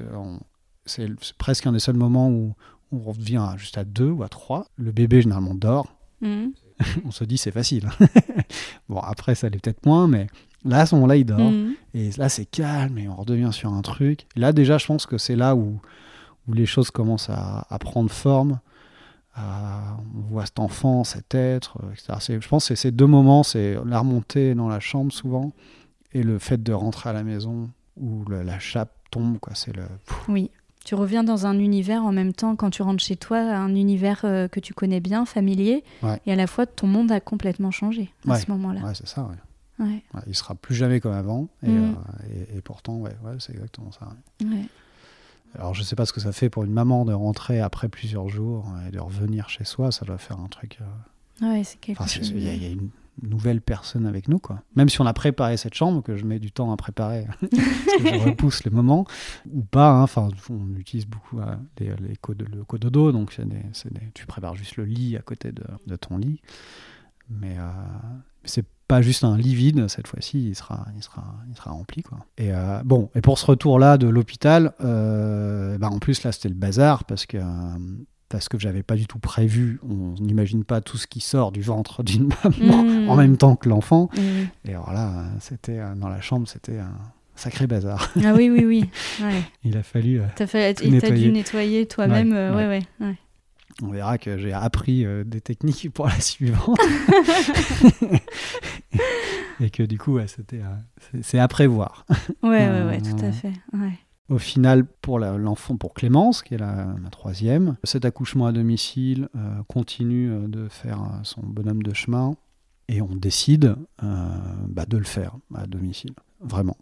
[0.86, 2.54] c'est presque un des seuls moments où
[2.92, 4.68] on revient juste à deux ou à trois.
[4.78, 5.96] Le bébé, généralement, dort.
[6.22, 6.50] Mmh.
[7.06, 7.90] on se dit, c'est facile.
[8.90, 10.28] bon, après, ça l'est peut-être moins, mais
[10.66, 11.40] là, à ce moment-là, il dort.
[11.40, 11.74] Mmh.
[11.96, 14.28] Et là, c'est calme et on redevient sur un truc.
[14.36, 15.82] là, déjà, je pense que c'est là où,
[16.48, 18.60] où les choses commencent à, à prendre forme
[19.38, 22.40] on voit cet enfant, cet être, euh, etc.
[22.42, 25.52] Je pense que c'est ces deux moments, c'est la remontée dans la chambre souvent,
[26.14, 29.40] et le fait de rentrer à la maison où la chape tombe.
[29.40, 29.54] Quoi.
[29.56, 29.84] C'est le...
[30.28, 30.52] Oui,
[30.84, 34.22] tu reviens dans un univers en même temps, quand tu rentres chez toi, un univers
[34.24, 35.84] euh, que tu connais bien, familier,
[36.26, 38.82] et à la fois ton monde a complètement changé à ce moment-là.
[38.82, 39.30] Ouais, c'est ça,
[39.80, 40.04] ouais.
[40.28, 41.96] il sera plus jamais comme avant, et, mm.
[42.30, 44.10] euh, et, pourtant, ouais, c'est exactement ça.
[45.56, 48.30] Alors je sais pas ce que ça fait pour une maman de rentrer après plusieurs
[48.30, 50.80] jours et de revenir chez soi, ça doit faire un truc.
[50.82, 51.54] Euh...
[51.54, 52.30] Ouais, c'est quelque chose.
[52.30, 52.90] Il y, a une
[53.24, 54.64] nouvelle personne avec nous, quoi.
[54.76, 58.04] Même si on a préparé cette chambre, que je mets du temps à préparer, parce
[58.04, 59.06] que je repousse le moment,
[59.52, 59.92] ou pas.
[59.92, 60.04] Hein.
[60.04, 63.36] Enfin, on utilise beaucoup euh, les, les codes, le cododo, donc
[64.14, 66.42] tu prépares juste le lit à côté de, de ton lit.
[67.30, 67.64] Mais euh,
[68.44, 72.04] c'est pas juste un lit vide, cette fois-ci, il sera, il sera, il sera rempli.
[72.04, 72.18] Quoi.
[72.38, 76.50] Et euh, bon, et pour ce retour-là de l'hôpital, euh, bah en plus là c'était
[76.50, 77.38] le bazar parce que
[78.28, 79.80] parce que j'avais pas du tout prévu.
[79.90, 83.10] On n'imagine pas tout ce qui sort du ventre d'une maman mmh.
[83.10, 84.10] en même temps que l'enfant.
[84.14, 84.70] Mmh.
[84.70, 86.98] Et alors là, c'était euh, dans la chambre, c'était un
[87.36, 88.12] sacré bazar.
[88.26, 88.90] Ah oui, oui, oui.
[89.64, 90.22] Il a fallu.
[90.36, 92.34] T'as fait, dû nettoyer toi-même.
[92.34, 92.84] ouais, ouais.
[93.00, 93.16] ouais
[93.82, 96.78] on verra que j'ai appris euh, des techniques pour la suivante.
[99.60, 100.62] et que du coup, c'était,
[101.22, 102.06] c'est à prévoir.
[102.44, 103.54] Ouais, ouais, ouais, tout à fait.
[104.30, 109.30] au final, pour l'enfant, pour Clémence, qui est la, troisième, cet accouchement à domicile
[109.68, 112.36] continue de faire son bonhomme de chemin
[112.88, 116.78] et on décide bah, de le faire à domicile, vraiment.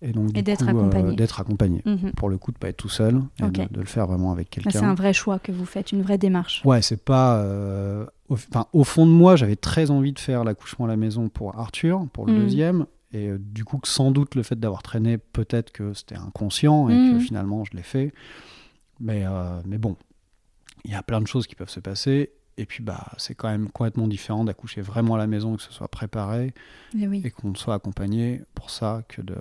[0.00, 1.16] Et donc, d'être accompagné.
[1.16, 1.82] d'être accompagné.
[1.84, 2.12] Mhm.
[2.12, 4.48] Pour le coup, de ne pas être tout seul, et de, le faire vraiment avec
[4.48, 4.70] quelqu'un.
[4.70, 6.62] C'est un vrai choix que vous faites, une vraie démarche.
[6.64, 7.44] Ouais, c'est pas.
[8.30, 11.58] Enfin, au fond de moi, j'avais très envie de faire l'accouchement à la maison pour
[11.58, 12.38] Arthur, pour le mm.
[12.38, 12.86] deuxième.
[13.12, 16.92] Et euh, du coup, sans doute, le fait d'avoir traîné, peut-être que c'était inconscient et
[16.92, 17.20] que mm.
[17.20, 18.12] finalement, je l'ai fait.
[19.00, 19.96] Mais, euh, mais bon,
[20.84, 22.32] il y a plein de choses qui peuvent se passer.
[22.58, 25.72] Et puis, bah, c'est quand même complètement différent d'accoucher vraiment à la maison, que ce
[25.72, 26.52] soit préparé
[26.98, 29.36] et, et qu'on soit accompagné pour ça que de,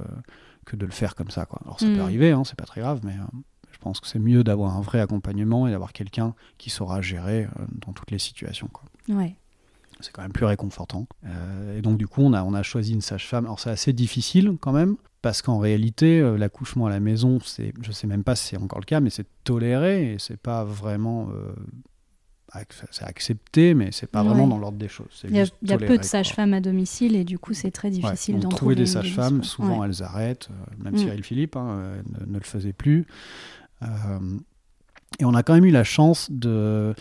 [0.66, 1.48] que de le faire comme ça.
[1.48, 1.60] Quoi.
[1.64, 2.02] Alors, ça peut mm.
[2.02, 3.40] arriver, hein, c'est pas très grave, mais euh,
[3.72, 7.46] je pense que c'est mieux d'avoir un vrai accompagnement et d'avoir quelqu'un qui saura gérer
[7.46, 8.70] euh, dans toutes les situations.
[8.72, 8.84] Quoi.
[9.10, 9.36] Ouais.
[10.00, 11.08] C'est quand même plus réconfortant.
[11.26, 13.46] Euh, et donc, du coup, on a, on a choisi une sage-femme.
[13.46, 17.74] Alors, c'est assez difficile quand même, parce qu'en réalité, euh, l'accouchement à la maison, c'est,
[17.82, 20.64] je sais même pas si c'est encore le cas, mais c'est toléré et c'est pas
[20.64, 21.32] vraiment.
[22.92, 25.24] C'est accepté, mais c'est pas vraiment dans l'ordre des choses.
[25.24, 28.42] Il y a, peu de sages-femmes à domicile et du coup c'est très difficile ouais,
[28.42, 28.76] d'en trouver.
[28.76, 30.50] des sages-femmes, souvent elles arrêtent.
[30.80, 30.98] même mm.
[30.98, 33.06] Cyril Philippe hein, ne, ne, le faisait plus.
[33.84, 33.88] Euh,
[35.20, 36.94] et on a quand même eu la chance de...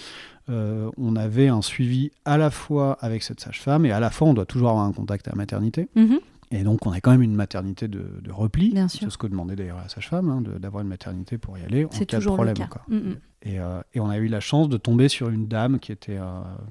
[0.49, 4.29] Euh, on avait un suivi à la fois avec cette sage-femme et à la fois
[4.29, 5.89] on doit toujours avoir un contact à la maternité.
[5.97, 6.21] Mhm.
[6.51, 8.75] Et donc, on a quand même une maternité de, repli.
[8.89, 11.89] C'est ce que demandait d'ailleurs la sage-femme, hein, d'avoir une maternité pour y aller en
[11.89, 12.55] cas de problème.
[12.89, 13.17] Mhm.
[13.43, 16.19] Et, euh, et, on a eu la chance de tomber sur une dame qui, était,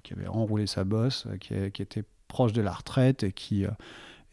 [0.04, 3.66] qui avait enroulé sa bosse, qui, qui, était proche de la retraite et qui,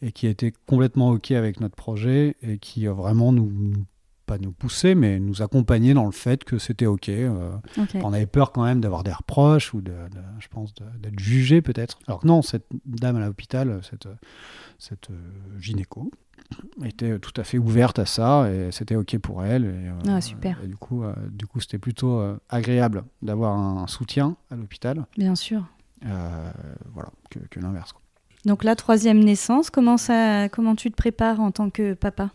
[0.01, 3.85] et qui était complètement OK avec notre projet et qui vraiment nous, nous
[4.25, 7.09] pas nous pousser, mais nous accompagner dans le fait que c'était OK.
[7.09, 7.51] Euh,
[7.95, 9.93] on avait peur quand même d'avoir des reproches ou, de,
[10.39, 11.99] je pense, d'être jugé peut-être.
[12.07, 14.07] Alors que non, cette dame à l'hôpital, cette,
[14.77, 16.11] cette euh, gynéco,
[16.83, 20.21] était tout à fait ouverte à ça et c'était ok pour elle et, euh, ah,
[20.21, 20.59] super.
[20.63, 25.65] du coup du coup c'était plutôt agréable d'avoir un soutien à l'hôpital bien sûr
[26.01, 27.95] voilà que, que l'inverse
[28.45, 32.29] donc la troisième naissance comment ça comment tu te prépares en tant que papa?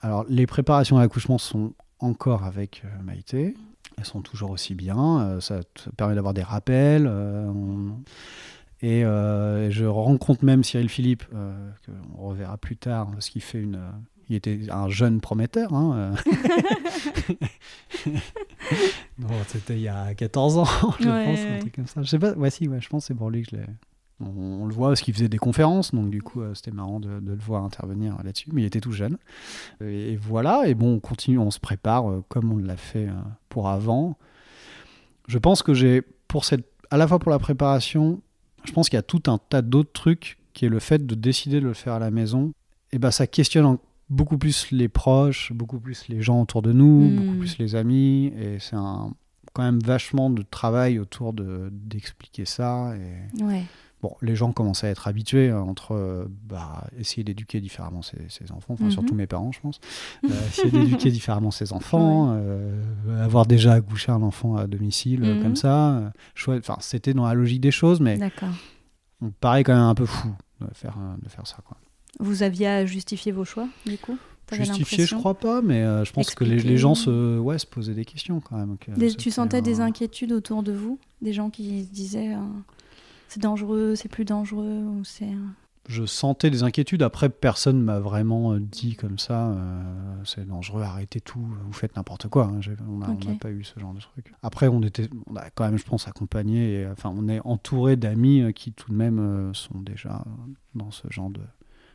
[0.00, 3.54] Alors, les préparations à l'accouchement sont encore avec euh, Maïté.
[3.96, 5.20] Elles sont toujours aussi bien.
[5.20, 5.60] Euh, ça
[5.96, 7.06] permet d'avoir des rappels.
[7.08, 7.90] Euh,
[8.80, 13.80] et je rencontre même Cyril Philippe, qu'on reverra plus tard, parce qu'il fait une.
[14.28, 15.74] Il était un jeune prometteur.
[15.74, 16.12] Hein,
[19.48, 20.64] c'était il y a 14 ans,
[21.00, 22.02] je pense, un truc comme ça.
[22.02, 23.66] Je sais pas, ouais, si, ouais, je pense que c'est pour lui que je l'ai
[24.20, 27.08] on, le voit parce qu'il faisait des conférences, donc du coup, euh, c'était marrant de,
[27.08, 28.48] le voir intervenir là-dessus.
[28.52, 29.16] Mais il était tout jeune.
[29.80, 33.12] Et, voilà, et bon, on continue, on se prépare euh, comme on l'a fait euh,
[33.48, 34.16] pour avant.
[35.28, 38.20] Je pense que j'ai, pour cette, à la fois pour la préparation,
[38.64, 41.14] je pense qu'il y a tout un tas d'autres trucs qui est le fait de
[41.14, 42.52] décider de le faire à la maison.
[42.90, 43.78] Et ben, ça questionne
[44.10, 47.16] beaucoup plus les proches, beaucoup plus les gens autour de nous, hmm.
[47.16, 48.32] beaucoup plus les amis.
[48.40, 49.12] Et c'est un,
[49.52, 52.94] quand même vachement de travail autour de, d'expliquer ça.
[52.96, 53.42] Et...
[53.42, 53.64] Ouais.
[54.00, 58.52] Bon, les gens commencent à être habitués euh, entre euh, bah, essayer d'éduquer différemment ses,
[58.52, 59.18] enfants, enfin, surtout mhm.
[59.18, 59.80] mes parents, je pense,
[60.24, 62.38] euh, essayer d'éduquer différemment ses enfants,
[63.20, 65.42] avoir déjà accouché un enfant à domicile mhm.
[65.42, 66.12] comme ça.
[66.46, 68.18] Enfin, c'était dans la logique des choses, mais
[69.20, 70.28] on paraît quand même un peu fou
[70.60, 71.56] de faire, de faire ça.
[71.66, 71.76] Quoi.
[72.20, 74.16] Vous aviez à justifier vos choix, du coup?
[74.52, 77.94] Justifier, je crois pas, mais je pense que les, les, gens se, ouais, se posaient
[77.94, 78.76] des questions quand même.
[79.16, 81.00] tu sentais des inquiétudes autour de vous?
[81.20, 82.36] Des gens qui se disaient
[83.28, 85.28] c'est dangereux, c'est plus dangereux ou c'est
[85.88, 87.02] je sentais des inquiétudes.
[87.02, 89.82] Après, personne m'a vraiment euh, dit comme ça, euh,
[90.24, 92.44] c'est dangereux, arrêtez tout, vous faites n'importe quoi.
[92.44, 92.60] Hein.
[92.86, 94.34] On n'a pas eu ce genre de truc.
[94.42, 96.74] Après, on était, on a quand même, je pense, accompagné.
[96.74, 100.24] Et, enfin, on est entouré d'amis euh, qui tout de même sont déjà
[100.74, 101.40] dans ce genre de,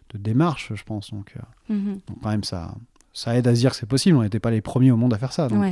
[0.09, 1.11] de démarche, je pense.
[1.11, 1.35] Donc,
[1.69, 1.99] mhm.
[2.07, 2.73] donc, quand même, ça,
[3.13, 4.17] ça aide à se dire que c'est possible.
[4.17, 5.47] On n'était pas les premiers au monde à faire ça.
[5.47, 5.63] Donc,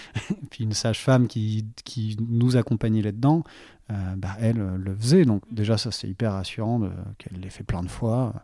[0.50, 3.44] puis une sage-femme qui, qui, nous accompagnait là-dedans,
[3.92, 5.24] euh, bah, elle euh, le faisait.
[5.26, 6.80] Donc déjà, ça c'est hyper rassurant
[7.18, 8.38] qu'elle l'ait fait plein de fois, euh,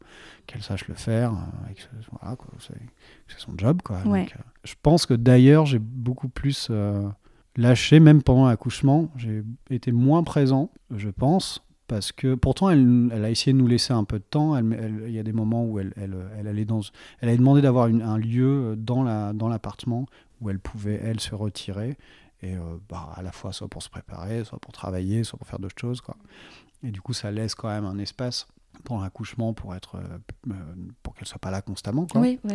[0.47, 1.33] qu'elle sache le faire.
[2.21, 3.81] voilà, c'est son job.
[3.83, 4.01] Quoi.
[4.65, 6.71] je pense que d'ailleurs, j'ai beaucoup plus
[7.57, 9.11] lâché, même pendant l'accouchement.
[9.17, 11.65] J'ai été moins présent, je pense.
[11.89, 14.57] Parce que pourtant, elle, elle, a essayé de nous laisser un peu de temps.
[14.57, 16.81] Il y a des moments où elle, elle, elle allait dans,
[17.21, 20.07] elle a demandé d'avoir un lieu dans l'appartement la, dans
[20.41, 21.97] où elle pouvait, elle, se retirer
[22.43, 25.47] et euh, bah, à la fois soit pour se préparer, soit pour travailler, soit pour
[25.47, 26.01] faire d'autres choses.
[26.01, 26.17] Quoi.
[26.83, 28.49] Et du coup, ça laisse quand même un espace
[28.85, 30.19] pour l'accouchement pour être euh,
[30.51, 30.55] euh,
[31.03, 32.07] pour qu'elle soit pas là constamment.
[32.07, 32.21] Quoi.
[32.21, 32.55] Oui, oui,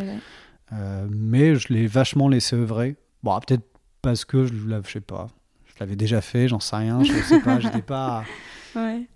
[1.10, 2.96] mais je l'ai vachement laissé œuvrer.
[3.22, 3.66] Bon, peut-être
[4.02, 5.28] parce que je ne sais pas.
[5.66, 8.24] Je l'avais déjà fait, j'en sais rien, je sais pas, j'étais pas.
[8.76, 9.08] Ouais.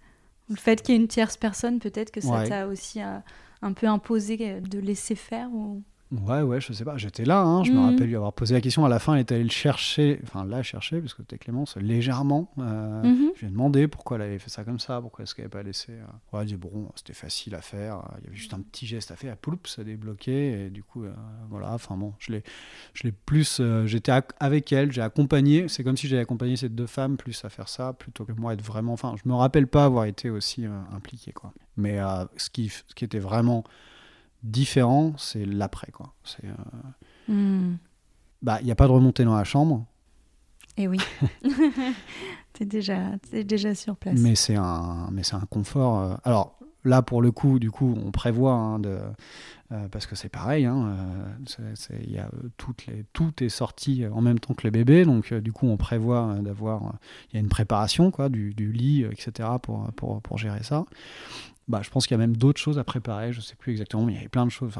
[0.48, 3.87] Le fait qu'il y ait une tierce personne, peut-être que ça t'a aussi un peu
[3.87, 6.98] imposé de laisser faire ou Ouais, ouais, je sais pas.
[6.98, 7.90] J'étais là, hein, je me mhm.
[7.90, 8.85] rappelle lui avoir posé la question.
[8.85, 11.77] À la fin, elle est allée le chercher, enfin la chercher, parce que c'était Clémence,
[11.79, 12.53] légèrement.
[12.59, 13.31] Euh, mhm.
[13.35, 15.62] Je lui ai demandé pourquoi elle avait fait ça comme ça, pourquoi est-ce qu'elle n'avait
[15.62, 15.92] pas laissé.
[15.92, 16.05] Euh...
[16.33, 18.03] Ouais, elle dit bon, c'était facile à faire.
[18.18, 19.37] Il y avait juste un petit geste à faire.
[19.38, 20.66] Pouloup, ça débloqué.
[20.66, 21.14] Et du coup, euh,
[21.48, 21.72] voilà.
[21.72, 22.42] Enfin bon, je l'ai,
[22.92, 23.59] je l'ai plus.
[23.61, 25.66] Euh, j'étais avec elle, j'ai accompagné.
[25.68, 28.53] C'est comme si j'avais accompagné ces deux femmes plus à faire ça, plutôt que moi
[28.53, 28.92] être vraiment.
[28.92, 31.55] Enfin, je me rappelle pas avoir été aussi impliqué, quoi.
[31.79, 31.98] Mais
[32.37, 33.64] ce qui, ce qui était vraiment
[34.42, 35.90] différent, c'est l'après.
[35.92, 36.14] quoi.
[36.24, 36.44] C'est.
[36.44, 37.76] Euh, hmm.
[38.42, 39.87] Bah, il n'y a pas de remontée dans la chambre.
[40.76, 40.98] Et eh oui.
[42.55, 44.18] tu es déjà, es déjà sur place.
[44.18, 45.98] Mais c'est un, mais c'est un confort.
[46.00, 48.98] Euh, alors là, pour le coup, du coup, on prévoit hein, de,
[49.70, 50.64] euh, parce que c'est pareil.
[50.64, 50.96] Hein,
[52.07, 55.52] y a toutes les, tout est sorti en même temps que le bébé, donc du
[55.52, 56.94] coup, on prévoit d'avoir.
[57.31, 59.50] Il y a une préparation quoi, du, du lit, etc.
[59.62, 60.87] pour, pour, pour gérer ça
[61.68, 63.72] bah, je pense qu'il y a même d'autres choses à préparer, je ne sais plus
[63.72, 64.75] exactement, mais il y avait plein de choses.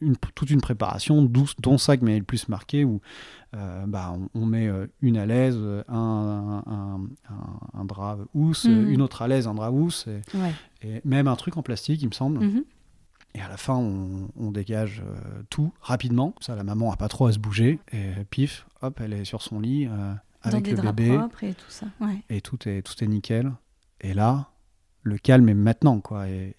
[0.00, 3.00] Une, toute une préparation, dont ça qui m'avait le plus marqué, où
[3.54, 7.00] euh, bah, on, met euh, une à l'aise, un, un,
[7.74, 8.88] un, drap housse, mhm.
[8.90, 10.08] une autre à l'aise, un drap housse,
[10.82, 12.38] et, même un truc en plastique, il me semble.
[12.38, 12.64] Mhm.
[13.34, 16.34] Et à la fin, on, dégage euh, tout rapidement.
[16.40, 17.78] Ça, la maman n'a pas trop à se bouger.
[17.92, 19.88] Et pif, hop, elle est sur son lit
[20.42, 21.18] avec le bébé.
[21.42, 21.86] et tout ça.
[22.28, 23.52] Et tout est, tout est nickel.
[24.00, 24.49] Et là,
[25.02, 26.28] le calme est maintenant, quoi.
[26.28, 26.54] Et,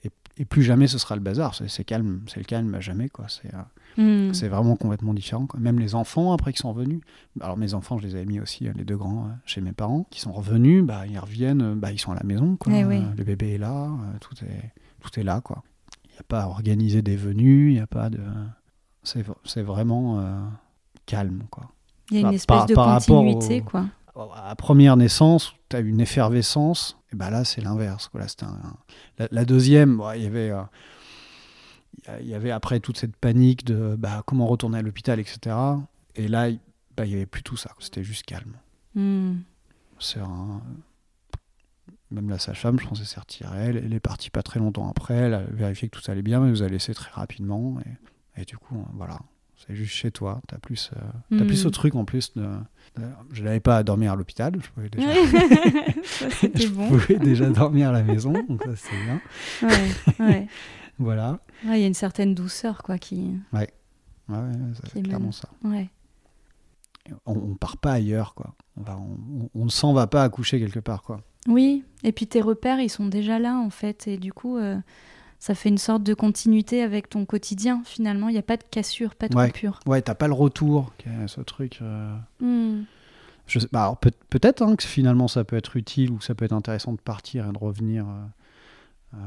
[0.49, 1.53] plus jamais ce sera le bazar.
[1.53, 3.27] C'est calme, c'est le calme à jamais, quoi.
[3.29, 3.53] C'est
[3.99, 4.31] euh, hmm.
[4.47, 5.45] vraiment complètement différent.
[5.45, 5.59] Quoi.
[5.59, 7.01] Même les enfants, après, qui sont revenus.
[7.41, 9.71] Alors, mes enfants, je les avais mis aussi, euh, les deux grands, euh, chez mes
[9.71, 12.73] parents, qui sont revenus, bah, ils reviennent, bah, ils sont à la maison, quoi.
[12.73, 15.61] Eh le bébé est là, tout est, tout est là, quoi.
[16.05, 18.21] Il n'y a pas à organiser des venues, il n'y a pas de.
[19.03, 20.23] C'est vraiment
[21.05, 21.69] calme, quoi.
[22.09, 23.85] Il y a une bah, espèce de continuité, quoi
[24.35, 28.09] à première naissance, tu as une effervescence, et ben là, c'est l'inverse.
[29.17, 30.51] la, deuxième, il y avait.
[30.51, 30.61] Euh,
[32.21, 35.55] il y avait après toute cette panique de bah, comment retourner à l'hôpital, etc.
[36.15, 36.49] Et là,
[36.95, 37.71] bah, il n'y avait plus tout ça.
[37.79, 38.53] C'était juste calme.
[38.95, 39.39] Hmm.
[42.09, 43.65] Même la sage-femme, je pense, s'est retirée.
[43.67, 45.13] Elle, est partie pas très longtemps après.
[45.13, 47.77] Elle a vérifié que tout allait bien, mais elle nous a laissé très rapidement.
[47.85, 49.19] Et, et du coup, voilà,
[49.65, 50.41] c'est juste chez toi.
[50.47, 51.71] Tu as plus, euh, as plus ce hmm.
[51.71, 52.33] truc en plus.
[52.33, 52.47] De,
[53.31, 54.53] je n'avais pas à dormir à l'hôpital.
[54.61, 55.13] Je pouvais déjà,
[56.55, 58.31] je pouvais déjà dormir à la maison.
[58.31, 59.21] Donc ça, c'est bien.
[59.61, 60.47] Ouais, ouais.
[60.99, 61.39] voilà.
[61.63, 63.35] Il y a une certaine douceur quoi, qui.
[63.53, 63.69] Ouais,
[64.29, 64.37] ouais,
[64.93, 65.49] c'est clairement ça.
[65.63, 65.89] Ouais.
[67.25, 68.33] On, ne part pas ailleurs.
[68.35, 68.55] quoi.
[68.77, 71.01] On, on, ne s'en va pas accoucher quelque part.
[71.01, 71.21] quoi.
[71.47, 74.07] Oui, et puis tes repères, ils sont déjà là en fait.
[74.07, 74.57] Et du coup.
[74.57, 74.77] Euh,
[75.41, 78.29] ça fait une sorte de continuité avec ton quotidien finalement.
[78.29, 79.79] Il n'y a pas de cassure, pas de coupure.
[79.87, 80.93] Ouais, t'as pas le retour,
[81.25, 81.79] ce truc.
[81.81, 82.15] Euh.
[82.39, 82.83] Hmm.
[83.47, 84.11] Je sais, bah, peut,
[84.43, 87.49] être hein, que finalement ça peut être utile ou ça peut être intéressant de partir
[87.49, 88.05] et de revenir.
[88.07, 89.17] Euh, euh,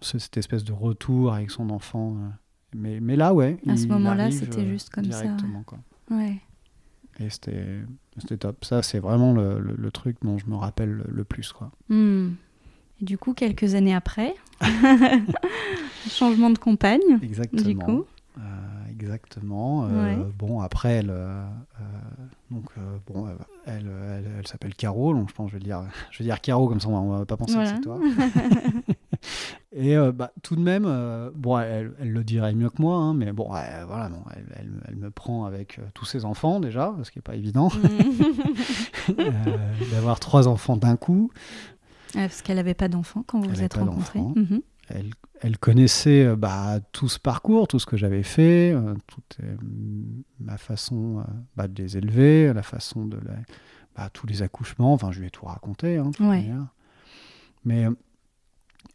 [0.00, 2.16] cette espèce de retour avec son enfant.
[2.74, 3.56] mais, mais là, ouais.
[3.68, 5.24] À ce moment-là, c'était juste comme ça.
[5.64, 5.78] Quoi.
[6.10, 6.40] Ouais.
[7.20, 8.64] Et c'était top.
[8.64, 11.52] Ça, c'est vraiment le, le, truc dont je me rappelle le, plus.
[11.52, 11.70] Quoi.
[11.88, 12.32] Hmm.
[13.00, 14.34] Et du coup, quelques années après,
[16.08, 17.00] changement de compagne.
[17.22, 17.62] Exactement.
[17.62, 18.04] Du coup.
[18.38, 18.42] Euh,
[18.90, 19.86] exactement.
[19.86, 21.44] Euh, bon, après, elle, euh,
[22.50, 22.64] donc,
[23.06, 23.28] bon,
[23.66, 23.90] elle,
[24.38, 26.80] elle, s'appelle Caro, donc je pense que je vais dire, je vais dire Caro, comme
[26.80, 27.98] ça on va, va pas penser que c'est toi.
[29.76, 30.84] Et bah, tout de même,
[31.34, 34.96] bon, elle, elle, le dirait mieux que moi, hein, mais bon, voilà, bon, elle, elle,
[34.96, 37.70] me prend avec tous ses enfants déjà, ce qui n'est pas évident.
[39.08, 39.14] Mm.
[39.92, 41.30] D'avoir trois enfants d'un coup
[42.14, 44.20] parce qu'elle n'avait pas d'enfant quand vous vous êtes rencontrés.
[44.20, 44.62] Mhm.
[44.88, 49.38] Elle, elle, connaissait euh, bah, tout ce parcours, tout ce que j'avais fait, euh, toute
[49.42, 49.56] euh,
[50.40, 51.24] ma façon
[51.56, 53.18] bah, de les élever, la façon de
[53.96, 54.92] bah, tous les accouchements.
[54.92, 55.96] Enfin, je lui ai tout raconté.
[55.96, 56.10] Hein,
[57.64, 57.86] Mais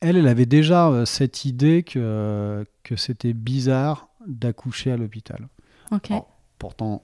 [0.01, 5.47] elle, elle avait déjà cette idée que, que c'était bizarre d'accoucher à l'hôpital.
[6.60, 7.03] pourtant,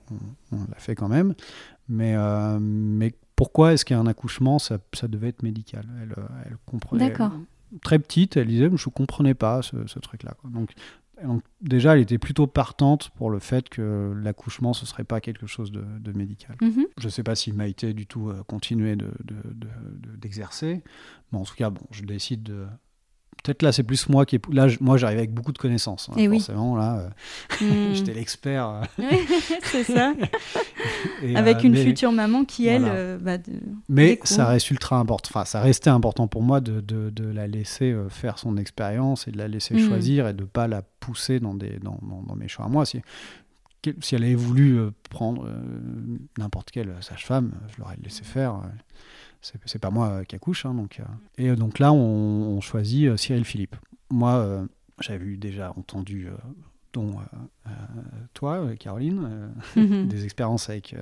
[0.52, 1.34] on, l'a fait quand même.
[1.88, 2.16] Mais,
[2.60, 5.86] mais pourquoi est-ce qu'un accouchement, ça, ça, devait être médical?
[6.02, 7.10] Elle, euh, elle comprenait.
[7.10, 7.32] D'accord.
[7.82, 10.36] Très petite, elle disait, je ne comprenais pas ce, ce truc-là.
[10.46, 10.72] Donc,
[11.24, 15.48] donc, déjà, elle était plutôt partante pour le fait que l'accouchement, ce serait pas quelque
[15.48, 16.58] chose de, de médical.
[16.62, 16.86] Mhm.
[16.98, 18.98] Je ne sais pas si Maïté, du tout, euh, continuait
[20.18, 20.68] d'exercer.
[20.68, 20.84] De, de,
[21.32, 22.66] mais en tout cas, bon, je décide de,
[23.46, 24.40] Peut-être là, c'est plus moi qui.
[24.52, 26.10] Là, moi, j'arrivais avec beaucoup de connaissances.
[26.10, 27.12] Hein, forcément, là,
[27.62, 27.94] euh, hmm.
[27.94, 28.82] j'étais l'expert.
[29.00, 29.04] Euh.
[29.66, 30.14] c'est ça.
[31.36, 33.20] avec euh, une future maman qui, elle.
[33.22, 33.38] Bah,
[33.88, 35.30] mais ça reste ultra important.
[35.32, 39.32] Enfin, ça restait important pour moi de, de, de la laisser faire son expérience et
[39.32, 39.88] de la laisser hmm.
[39.88, 42.84] choisir et de ne pas la pousser dans, des, dans, dans, mes choix à moi.
[42.84, 43.00] Si,
[44.02, 45.50] si elle avait voulu prendre
[46.38, 48.62] n'importe quelle sage-femme, je l'aurais laissé faire
[49.66, 50.66] c'est pas moi qui accouche.
[50.66, 51.04] Hein, donc, euh.
[51.38, 53.76] et euh, donc là, on, choisit euh, Cyril Philippe.
[54.10, 54.66] Moi,
[55.00, 56.30] j'avais déjà entendu
[56.94, 57.16] dont
[58.34, 60.08] toi, Caroline, mhm.
[60.08, 60.96] des expériences avec,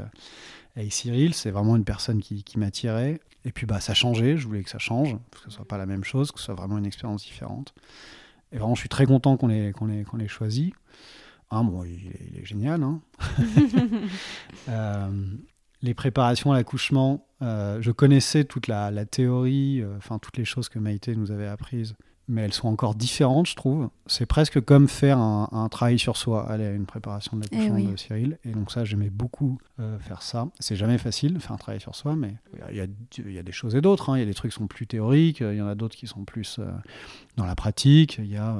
[0.75, 1.33] avec Cyril.
[1.33, 3.19] C'est vraiment une personne qui, qui m'attirait.
[3.45, 5.77] Et puis bah, ça changé, je voulais que ça change, que ce ne soit pas
[5.77, 7.73] la même chose, que ce soit vraiment une expérience différente.
[8.53, 10.73] Et vraiment, je suis très content qu'on l'ait qu'on qu'on ait choisi.
[11.49, 12.83] Ah, bon, il, est, génial.
[12.83, 13.01] Hein
[15.83, 20.69] les préparations à l'accouchement, euh, je connaissais toute la, théorie, euh, enfin toutes les choses
[20.69, 21.95] que Maïté nous avait apprises,
[22.29, 23.89] mais elles sont encore différentes, je trouve.
[24.07, 27.91] C'est presque comme faire un, travail sur soi, aller à une préparation de l'accouchement eh
[27.91, 28.39] de Cyril.
[28.45, 30.47] Et donc ça, j'aimais beaucoup euh, faire ça.
[30.57, 32.37] C'est jamais facile, faire un travail sur soi, mais
[32.71, 34.09] il y a, des choses et d'autres.
[34.09, 34.17] Hein.
[34.17, 36.07] Il y a des trucs qui sont plus théoriques, il y en a d'autres qui
[36.07, 36.61] sont plus
[37.35, 38.19] dans la pratique.
[38.19, 38.55] Il y a...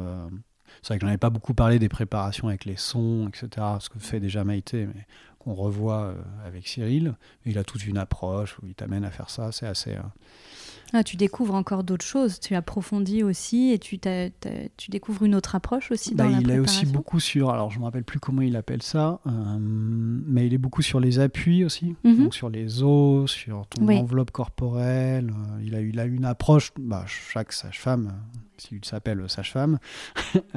[0.81, 3.89] c'est vrai que j'en avais pas beaucoup parlé des préparations avec les sons, etc., ce
[3.89, 5.05] que fait déjà Maïté, mais
[5.43, 7.15] qu'on revoit euh, avec Cyril.
[7.45, 9.51] Il a toute une approche où il t'amène à faire ça.
[9.51, 9.91] C'est assez.
[9.91, 10.01] Euh,
[10.95, 13.99] ah, tu découvres encore d'autres choses, tu approfondis aussi et tu,
[14.77, 17.71] tu découvres une autre approche aussi dans bah, la Il est aussi beaucoup sur, alors
[17.71, 20.99] je ne me rappelle plus comment il appelle ça, euh, mais il est beaucoup sur
[20.99, 22.25] les appuis aussi, mhm.
[22.25, 25.33] donc sur les os, sur ton enveloppe corporelle.
[25.63, 28.13] il, a, il a une approche, bah, chaque sage-femme,
[28.63, 29.79] s'il s'appelle sage-femme,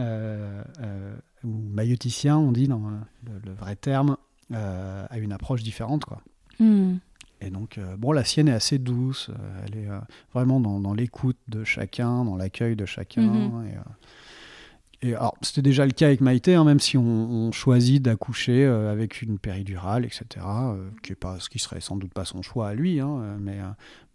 [1.45, 2.83] ou mailloticien, on dit dans
[3.27, 4.16] le vrai terme,
[4.53, 6.05] euh, a une approche différente.
[6.05, 6.23] Quoi.
[6.61, 6.99] Hmm.
[7.40, 9.88] Et donc, euh, bon, la sienne est assez douce, euh, elle est
[10.33, 13.23] vraiment dans, dans l'écoute de chacun, dans l'accueil de chacun.
[13.23, 13.66] Mhm.
[13.66, 13.75] Et,
[15.03, 19.39] alors, c'était déjà le cas avec Maïté, hein, même si on, choisit d'accoucher avec une
[19.39, 20.45] péridurale, etc.,
[21.03, 23.59] qui est pas, ce qui serait sans doute pas son choix à lui, hein, mais,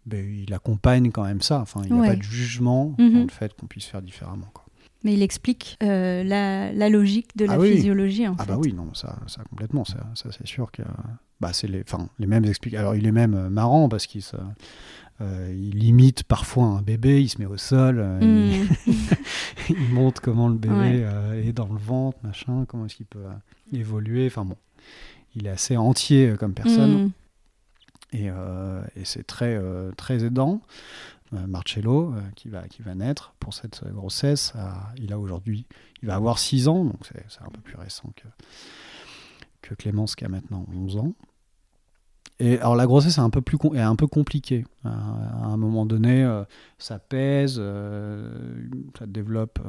[0.06, 1.60] ben, il accompagne quand même ça.
[1.60, 4.48] Enfin, il n'y a pas de jugement dans le fait qu'on puisse faire différemment.
[4.52, 4.64] Quoi.
[5.04, 8.28] Mais il explique euh, la, logique de la ah physiologie.
[8.28, 10.82] En ah bah oui, non, ça, ça complètement, ça, ça c'est sûr que
[11.42, 11.84] bah, c'est les,
[12.18, 12.80] les mêmes explications.
[12.80, 14.22] Alors il est même euh, marrant parce qu'il
[15.20, 18.66] euh, il imite parfois un bébé, il se met au sol, hmm.
[19.68, 21.06] il, montre comment le bébé
[21.44, 23.26] est dans le ventre, machin, comment est-ce qu'il peut
[23.72, 24.26] évoluer.
[24.26, 24.56] Enfin bon,
[25.36, 27.04] il est assez entier comme personne.
[27.04, 27.10] Hmm.
[28.14, 29.60] Et, et c'est très,
[29.96, 30.60] très aidant.
[31.34, 34.52] Euh, Marcello, euh, qui, va, qui va naître pour cette grossesse.
[34.98, 35.66] il a aujourd'hui,
[36.02, 38.28] il va avoir 6 ans, donc c'est un peu plus récent que,
[39.62, 41.14] que Clémence qui a maintenant 11 ans.
[42.40, 44.64] Alors la grossesse est un peu plus un peu compliquée.
[44.84, 46.28] Euh, à un moment donné,
[46.78, 47.62] ça pèse,
[48.98, 49.60] ça développe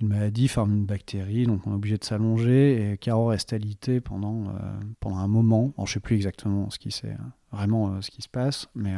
[0.00, 4.00] une maladie, forme une bactérie, donc on est obligé de s'allonger et Caro reste alité
[4.00, 4.52] pendant
[4.98, 5.72] pendant un moment.
[5.76, 7.16] je ne sais plus exactement ce qui c'est
[7.52, 8.94] vraiment ce qui se passe, mais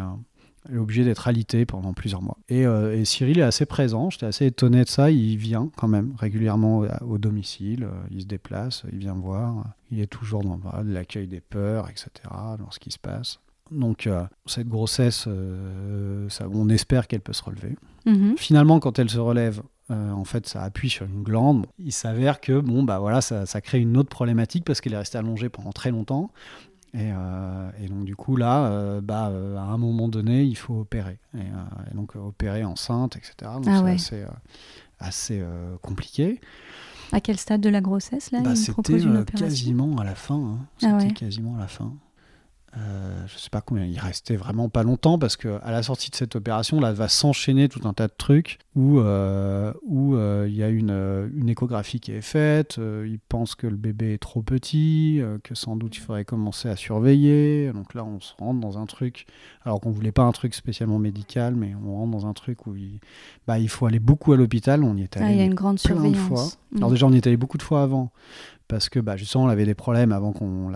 [0.69, 2.39] elle est obligée d'être alitée pendant plusieurs mois.
[2.51, 6.15] Euh, et, Cyril est assez présent, j'étais assez étonné de ça, il vient quand même
[6.19, 11.27] régulièrement au, domicile, euh, il se déplace, il vient voir, il est toujours dans l'accueil
[11.27, 12.11] des peurs, etc.,
[12.59, 13.41] dans ce qui se passe.
[13.71, 15.29] Donc euh, cette grossesse,
[16.29, 17.77] ça, on espère qu'elle peut se relever.
[18.07, 18.37] Mm-hmm.
[18.37, 21.67] Finalement, quand elle se relève, en fait, ça appuie sur une glande.
[21.79, 24.99] Il s'avère que bon, bah voilà, ça, ça, crée une autre problématique parce qu'elle est
[24.99, 26.33] restée allongée pendant très longtemps.
[26.97, 30.81] Euh, et, donc du coup là, euh, bah, euh, à un moment donné, il faut
[30.81, 31.19] opérer.
[31.35, 33.35] Et, donc opérer enceinte, etc.
[33.63, 34.25] Donc ah c'est assez,
[34.99, 35.45] assez
[35.83, 36.41] compliqué.
[37.13, 39.01] À quel stade de la grossesse là bah, C'était
[39.37, 40.35] quasiment à la fin.
[40.35, 40.59] Hein.
[40.83, 41.93] Ah c'était quasiment à la fin.
[42.77, 46.11] Euh, je sais pas combien, il restait vraiment pas longtemps parce que à la sortie
[46.11, 50.47] de cette opération, là, va s'enchaîner tout un tas de trucs où euh, où euh,
[50.47, 52.79] il y a une, une, échographie qui est faite.
[52.79, 56.77] ils pensent que le bébé est trop petit, que sans doute il faudrait commencer à
[56.77, 57.73] surveiller.
[57.73, 59.27] Donc là, on se rentre dans un truc,
[59.65, 62.77] alors qu'on voulait pas un truc spécialement médical, mais on rentre dans un truc où
[62.77, 63.01] il,
[63.47, 64.85] bah, il faut aller beaucoup à l'hôpital.
[64.85, 66.29] On y est allé ah, il y a une grande surveillance.
[66.29, 66.47] fois.
[66.77, 66.93] Alors mm.
[66.93, 68.11] déjà, on y est allé beaucoup de fois avant
[68.69, 70.73] parce que bah, justement on avait des problèmes avant qu'on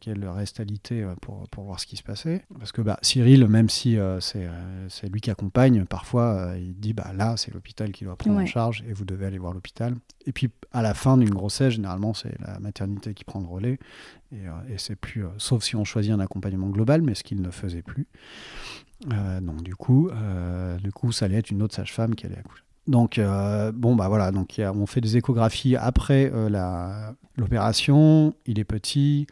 [0.00, 2.44] qu'elle reste alité euh, pour, pour, voir ce qui se passait.
[2.58, 6.92] Parce que bah, Cyril, même si euh, euh, c'est lui qui accompagne, parfois il dit
[6.92, 9.96] bah, là c'est l'hôpital qui doit prendre en charge et vous devez aller voir l'hôpital.
[10.26, 13.78] Et puis à la fin d'une grossesse, généralement c'est la maternité qui prend le relais.
[14.32, 17.50] Et, et c'est plus, sauf si on choisit un accompagnement global, mais ce qu'il ne
[17.50, 18.06] faisait plus.
[19.06, 20.10] donc du coup,
[20.82, 22.62] du coup, ça allait être une autre sage-femme qui allait accoucher.
[22.90, 28.34] Donc, euh, bon, bah voilà, donc on fait des échographies après euh, l'opération.
[28.46, 29.28] Il est petit,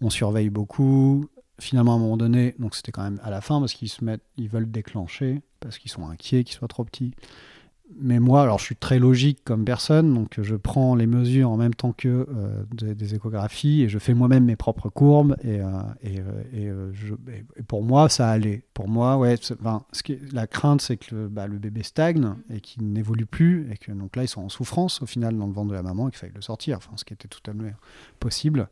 [0.00, 1.26] on surveille beaucoup.
[1.60, 4.04] Finalement, à un moment donné, donc c'était quand même à la fin parce qu'ils se
[4.04, 7.12] mettent, ils veulent déclencher parce qu'ils sont inquiets qu'il soit trop petit
[7.96, 11.56] mais moi, alors je suis très logique comme personne, donc je prends les mesures en
[11.56, 15.70] même temps que euh, des, échographies et je fais moi-même mes propres courbes et, euh,
[16.54, 16.92] euh,
[17.56, 18.62] et, pour moi ça allait.
[18.74, 22.34] Pour moi, ouais, enfin, ce qui la crainte c'est que le, bah, le, bébé stagne
[22.50, 25.46] et qu'il n'évolue plus et que donc là ils sont en souffrance au final dans
[25.46, 27.50] le ventre de la maman et qu'il fallait le sortir, enfin ce qui était tout
[27.50, 27.74] à fait
[28.20, 28.68] possible.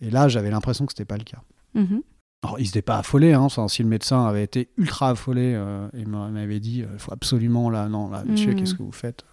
[0.00, 1.42] Et là j'avais l'impression que c'était pas le cas.
[1.74, 2.02] Mm-hmm.
[2.42, 6.06] Alors, il s'était pas affolé, hein, si le médecin avait été ultra affolé euh, et
[6.06, 8.56] m'avait dit il euh, faut absolument là, non, là, monsieur, mm.
[8.56, 9.24] qu'est-ce que vous faites?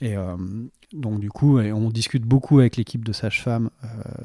[0.00, 0.16] Et
[0.92, 3.70] donc du coup, on discute beaucoup avec l'équipe de sages-femmes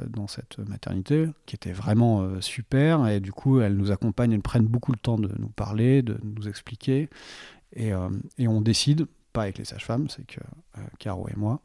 [0.09, 3.07] dans cette maternité, qui était vraiment super.
[3.07, 6.18] Et du coup, elles nous accompagnent, elles prennent beaucoup le temps de nous parler, de
[6.24, 7.09] nous expliquer.
[7.74, 7.91] Et,
[8.39, 10.39] et on décide, pas avec les sages-femmes, c'est que
[10.97, 11.61] Caro et moi,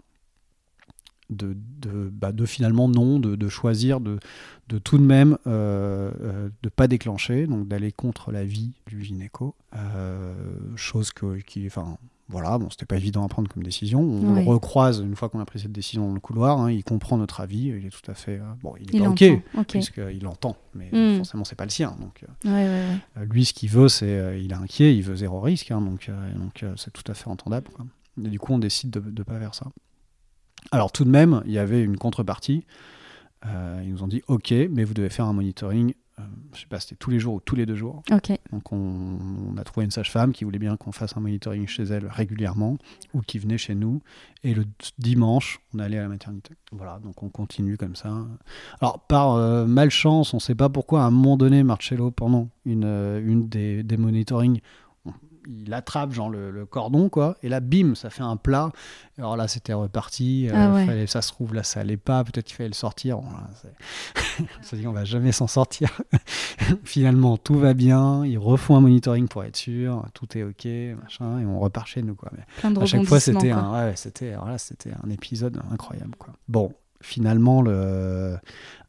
[1.37, 4.19] de, de, bah, de, finalement non, de, de, choisir de,
[4.69, 9.03] de tout de même euh, euh, de pas déclencher, donc d'aller contre la vie du
[9.03, 10.35] gynéco, euh,
[10.77, 14.01] chose que, qui, enfin, voilà, bon, c'était pas évident à prendre comme décision.
[14.01, 16.61] On le recroise une fois qu'on a pris cette décision dans le couloir.
[16.61, 17.67] Hein, il comprend notre avis.
[17.67, 18.41] Il est tout à fait.
[18.63, 21.19] bon, il est pas OK, puisqu'il entend, mais hmm.
[21.19, 21.95] forcément, c'est pas le sien.
[22.01, 22.25] Donc,
[23.31, 24.41] lui, ce qu'il veut, c'est.
[24.41, 25.71] il est inquiet, il veut zéro risque.
[25.73, 27.69] Hein, donc, donc c'est tout à fait entendable.
[28.25, 29.67] Et du coup, on décide de ne pas faire ça.
[30.71, 32.65] Alors tout de même, il y avait une contrepartie.
[33.47, 35.95] Euh, ils nous ont dit OK, mais vous devez faire un monitoring.
[36.19, 36.23] Euh,
[36.55, 38.03] je sais pas, c'était tous les jours ou tous les deux jours.
[38.53, 42.07] Donc on, a trouvé une sage-femme qui voulait bien qu'on fasse un monitoring chez elle
[42.07, 42.77] régulièrement
[43.15, 44.03] ou qui venait chez nous.
[44.45, 44.67] Et le
[44.99, 46.55] dimanche, on allait à la maternité.
[46.71, 48.15] Voilà, donc on continue comme ça.
[48.81, 52.49] Alors par euh, malchance, on ne sait pas pourquoi à un moment donné, Marcello, pendant
[52.67, 54.61] une, une des, des monitorings,
[55.47, 57.37] il attrape genre le, cordon quoi.
[57.43, 58.71] Et là bim ça fait un plat.
[59.19, 60.49] Alors là c'était reparti.
[60.51, 62.25] Euh, ah ça se trouve là ça allait pas.
[62.25, 63.19] Peut-être qu'il fallait le sortir.
[64.41, 66.01] On, s'est dit on va jamais s'en sortir.
[66.85, 68.25] Finalement tout va bien.
[68.25, 70.05] Ils refont un monitoring pour être sûr.
[70.15, 70.67] Tout est ok
[71.03, 71.41] machin.
[71.41, 72.31] Et on repart chez nous quoi.
[72.37, 76.35] Mais à chaque fois c'était un ouais, c'était c'était un épisode incroyable quoi.
[76.49, 76.73] Bon
[77.03, 78.39] finalement le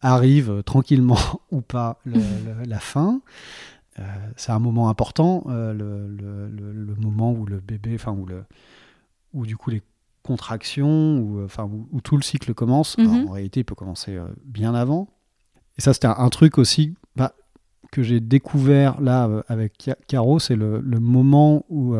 [0.02, 1.18] arrive tranquillement
[1.52, 2.00] ou pas
[2.66, 3.22] la fin
[4.36, 8.44] c'est un moment important, euh, le, moment où le bébé, enfin où le,
[9.34, 9.82] où du coup les
[10.24, 12.98] contractions, où, enfin où, tout le cycle commence.
[12.98, 13.28] Mhm.
[13.28, 15.10] en réalité, il peut commencer euh, bien avant.
[15.78, 17.34] Et ça, c'était un, truc aussi bah,
[17.92, 21.96] que j'ai découvert là avec Caro, c'est le, moment où,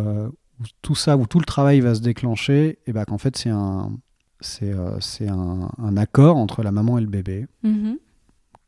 [0.82, 3.92] tout ça, où tout le travail va se déclencher, et bah qu'en fait c'est un,
[4.42, 7.48] c'est, c'est un, accord entre la maman et le bébé.
[7.64, 7.98] Mhm.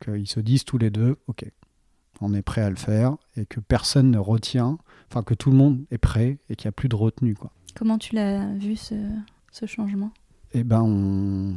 [0.04, 1.46] Qu'ils se disent tous les deux, ok,
[2.22, 4.78] on est prêt à le faire et que personne ne retient,
[5.10, 7.36] enfin que tout le monde est prêt et qu'il n'y a plus de retenue.
[7.36, 7.52] Quoi.
[7.76, 8.96] Comment tu l'as vu ce,
[9.66, 10.12] changement?
[10.54, 11.56] Eh ben, on...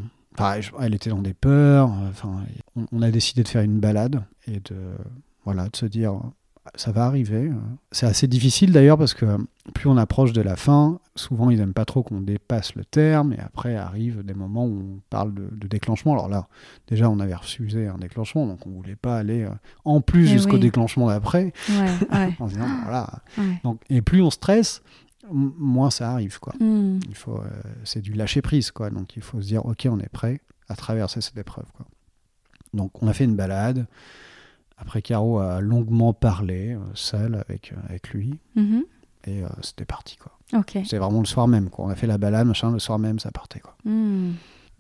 [0.81, 1.91] elle était dans des peurs.
[1.91, 2.45] Enfin,
[2.93, 4.77] on, a décidé de faire une balade et de,
[5.45, 6.21] voilà, de se dire
[6.75, 7.51] ça va arriver.
[7.93, 9.27] C'est assez difficile d'ailleurs parce que
[9.75, 13.33] plus on approche de la fin, souvent ils n'aiment pas trop qu'on dépasse le terme
[13.33, 16.13] et après arrivent des moments où on parle de, déclenchement.
[16.13, 16.49] Alors là,
[16.87, 19.51] déjà on avait refusé un déclenchement, donc on voulait pas aller euh,
[19.85, 21.53] en plus eh jusqu'au déclenchement d'après.
[22.39, 23.11] en disant voilà.
[23.65, 24.83] Donc, et plus on stresse,
[25.31, 26.55] moins ça arrive quoi.
[26.61, 26.99] Hmm.
[27.09, 27.49] Il faut, euh,
[27.85, 28.91] c'est du lâcher prise quoi.
[28.91, 31.87] Donc il faut se dire ok on est prêt à traverser cette épreuve quoi.
[32.75, 33.87] Donc on a fait une balade.
[34.79, 38.39] Après, Caro a longuement parlé, euh, seul avec, euh, avec lui.
[38.55, 38.85] Mhm.
[39.27, 40.33] Et euh, c'était parti, quoi.
[40.85, 41.85] C'est vraiment le soir même, quoi.
[41.85, 43.77] On a fait la balade, machin, le soir même, ça partait, quoi.
[43.85, 44.33] Hmm.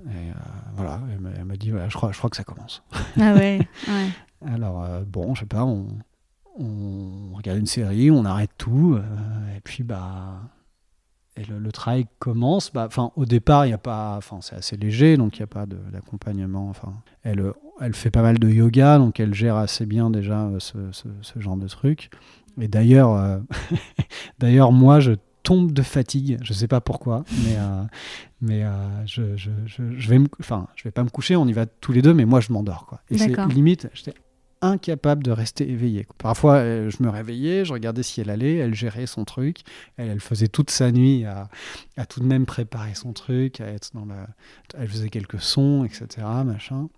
[0.07, 0.33] Et
[0.77, 1.01] voilà,
[1.37, 2.83] elle m'a dit, je, crois, je crois que ça commence.
[3.21, 3.59] Ah ouais,
[4.47, 5.89] Alors, bon, je sais pas, on,
[6.57, 8.97] on, regarde une série, on arrête tout,
[9.55, 10.41] et puis, bah,
[11.39, 12.72] et le, travail commence.
[12.72, 15.45] Bah, enfin, au départ, il y a pas, enfin, c'est assez léger, donc il n'y
[15.45, 16.68] a pas d'accompagnement.
[16.68, 20.59] Enfin, elle, elle fait pas mal de yoga, donc elle gère assez bien déjà euh,
[20.59, 22.11] ce, ce, genre de truc.
[22.61, 23.39] Et d'ailleurs, euh,
[24.39, 25.12] d'ailleurs, moi, je
[25.43, 26.39] tombe de fatigue.
[26.43, 27.84] Je sais pas pourquoi, mais euh,
[28.41, 28.64] mais
[29.07, 31.36] je, je, je, je, vais, enfin, je vais pas me coucher.
[31.36, 33.01] On y va tous les deux, mais moi, je m'endors quoi.
[33.11, 34.14] Et c'est limite, j'étais
[34.61, 36.07] incapable de rester éveillé.
[36.19, 39.61] Parfois, euh, je me réveillais, je regardais si elle allait, elle gérait son truc,
[39.97, 41.49] elle, faisait toute sa nuit à,
[42.09, 44.29] tout de même préparer son truc, à être dans la...
[44.77, 46.27] elle faisait quelques sons, etc.
[46.45, 46.89] Machin.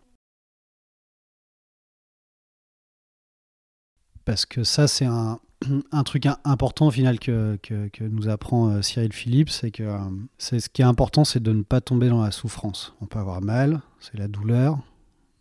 [4.25, 5.41] Parce que ça, c'est un,
[6.05, 7.59] truc important au final que
[8.01, 9.99] nous apprend euh, Cyril Philippe, c'est que euh,
[10.39, 12.95] c'est ce qui est important, c'est de ne pas tomber dans la souffrance.
[13.01, 14.79] On peut avoir mal, c'est la douleur,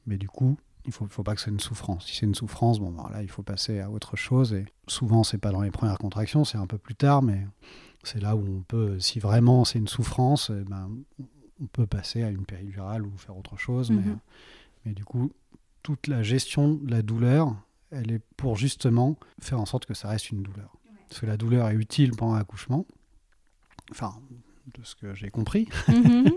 [0.07, 0.57] mais du coup,
[0.89, 2.07] il faut, faut pas que c'est une souffrance.
[2.07, 4.53] Si c'est une souffrance, bon, ben là, il faut passer à autre chose.
[4.53, 7.45] Et souvent, c'est pas dans les premières contractions, c'est un peu plus tard, mais
[8.03, 10.89] c'est là où on peut, si vraiment c'est une souffrance, eh ben,
[11.61, 13.91] on peut passer à une péridurale ou faire autre chose.
[13.91, 14.17] mais, mhm.
[14.85, 15.31] mais du coup,
[15.83, 17.55] toute la gestion de la douleur,
[17.91, 20.75] elle est pour justement faire en sorte que ça reste une douleur.
[21.07, 22.85] Parce que la douleur est utile pendant l'accouchement.
[23.91, 24.15] Enfin,
[24.78, 25.67] de ce que j'ai compris.
[25.88, 26.32] Mhm.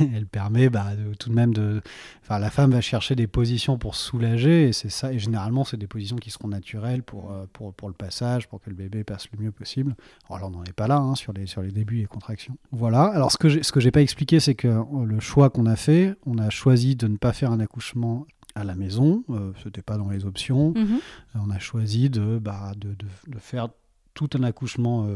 [0.14, 1.82] elle permet bah, tout de même de.
[2.22, 5.12] Enfin, la femme va chercher des positions pour soulager, et c'est ça.
[5.12, 8.60] Et généralement, c'est des positions qui seront naturelles pour, euh, pour, pour, le passage, pour
[8.60, 9.94] que le bébé passe le mieux possible.
[10.28, 12.56] Alors là, on n'en est pas là hein, sur, les, sur les débuts et contractions.
[12.70, 13.04] Voilà.
[13.04, 16.14] Alors, ce que que j'ai pas expliqué, c'est que euh, le choix qu'on a fait,
[16.26, 19.82] on a choisi de ne pas faire un accouchement à la maison, euh, ce n'était
[19.82, 20.74] pas dans les options.
[20.76, 20.98] Mhm.
[21.34, 23.68] On a choisi de, bah, de, de, faire
[24.14, 25.08] tout un accouchement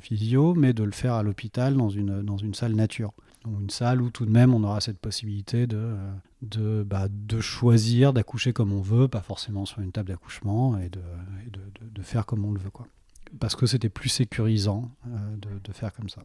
[0.00, 3.12] physio, mais de le faire à l'hôpital dans une, dans une salle nature.
[3.44, 5.94] Donc une salle où tout de même on aura cette possibilité de,
[6.42, 10.88] de, bah, de choisir d'accoucher comme on veut, pas forcément sur une table d'accouchement, et,
[10.88, 11.00] de,
[11.50, 12.70] de, de, faire comme on le veut.
[12.70, 12.86] Quoi.
[13.38, 16.22] Parce que c'était plus sécurisant de, faire comme ça.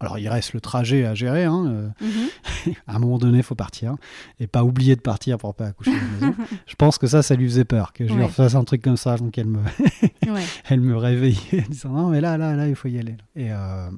[0.00, 1.44] Alors il reste le trajet à gérer.
[1.44, 2.74] Hein, euh, mhm.
[2.86, 3.94] à un moment donné, il faut partir.
[4.40, 6.34] Et pas oublier de partir pour pas accoucher à la maison.
[6.66, 8.96] je pense que ça, ça lui faisait peur, que je lui refasse un truc comme
[8.96, 9.16] ça.
[9.16, 9.60] Donc elle me,
[10.68, 13.16] elle me réveillait en disant non mais là, là, là, il faut y aller.
[13.36, 13.88] Et euh,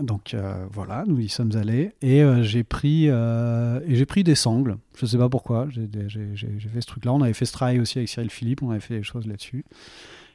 [0.00, 1.92] donc euh, voilà, nous y sommes allés.
[2.02, 4.76] Et j'ai pris, et j'ai pris des sangles.
[4.96, 5.68] Je sais pas pourquoi.
[5.70, 7.12] J'ai fait ce truc-là.
[7.12, 8.62] On avait fait ce travail aussi avec Cyril Philippe.
[8.62, 9.64] On avait fait des choses là-dessus.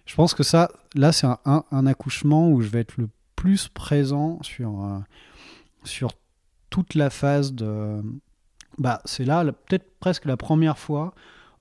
[0.05, 3.07] Je pense que ça, là, c'est un, un accouchement où je vais être le
[3.43, 4.99] plus présent sur, euh,
[5.83, 6.13] sur
[6.69, 8.01] toute la phase de.
[8.77, 11.13] Bah, c'est là, peut-être presque la première fois,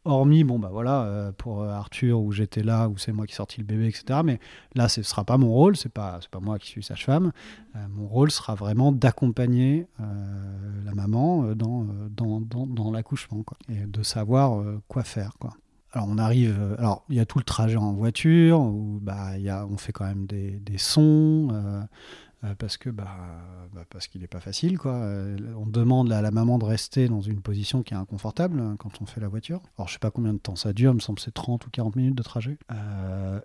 [0.04, 3.58] hormis, bon, bah voilà, euh, pour Arthur, où j'étais là, où c'est moi qui sorti
[3.58, 4.20] le bébé, etc.
[4.24, 4.38] Mais
[4.76, 7.32] là, ce ne sera pas mon rôle, c'est pas, pas moi qui suis sage-femme.
[7.74, 14.04] Euh, mon rôle sera vraiment d'accompagner la maman dans, dans, dans, dans l'accouchement, et de
[14.04, 15.50] savoir quoi faire, quoi.
[15.92, 19.36] Alors on arrive, euh, alors il y a tout le trajet en voiture où bah
[19.38, 21.82] y a, on fait quand même des, des sons euh,
[22.44, 23.18] euh, parce que bah,
[23.74, 24.94] bah parce qu'il n'est pas facile quoi.
[24.94, 29.02] on demande à la maman de rester dans une position qui est inconfortable hein, quand
[29.02, 29.60] on fait la voiture.
[29.76, 31.70] Alors je sais pas combien de temps ça dure, il me semble c'est 30 ou
[31.70, 32.58] 40 minutes de trajet.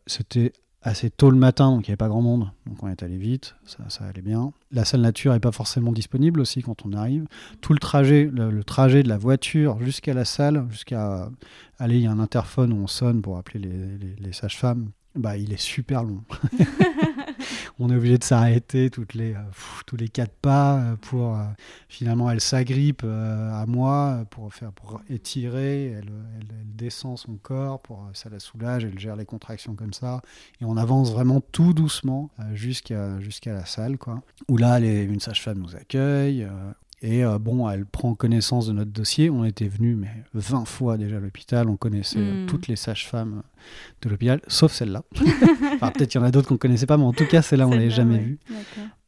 [0.05, 0.53] C'était
[0.87, 2.51] assez tôt le matin, donc il n'y avait pas grand monde.
[2.65, 4.51] Donc on est allé vite, ça, allait bien.
[4.71, 7.25] La salle nature n'est pas forcément disponible aussi quand on arrive.
[7.61, 11.29] Tout le trajet, le, trajet de la voiture jusqu'à la salle, jusqu'à
[11.77, 14.91] aller, il y a un interphone où on sonne pour appeler les, les sages-femmes.
[15.15, 16.23] Bah, il est super long.
[17.79, 19.39] on est obligé de s'arrêter les, euh,
[19.85, 21.43] tous les quatre pas euh, pour euh,
[21.89, 24.71] finalement elle s'agrippe à moi pour faire
[25.09, 26.09] étirer, elle,
[26.63, 30.21] descend son corps pour ça la soulage, elle gère les contractions comme ça
[30.61, 33.17] et on avance vraiment tout doucement jusqu'à
[33.47, 34.21] la salle quoi.
[34.47, 36.47] Où là une sage-femme nous accueille,
[37.01, 39.29] et euh, bon, elle prend connaissance de notre dossier.
[39.29, 41.69] On était venu mais 20 fois déjà à l'hôpital.
[41.69, 42.47] On connaissait euh, hmm.
[42.47, 43.43] toutes les sages-femmes
[44.01, 45.03] de l'hôpital, sauf celle-là.
[45.75, 47.41] enfin, peut-être qu'il y en a d'autres qu'on ne connaissait pas, mais en tout cas,
[47.43, 48.39] celle-là, on ne l'avait jamais vue.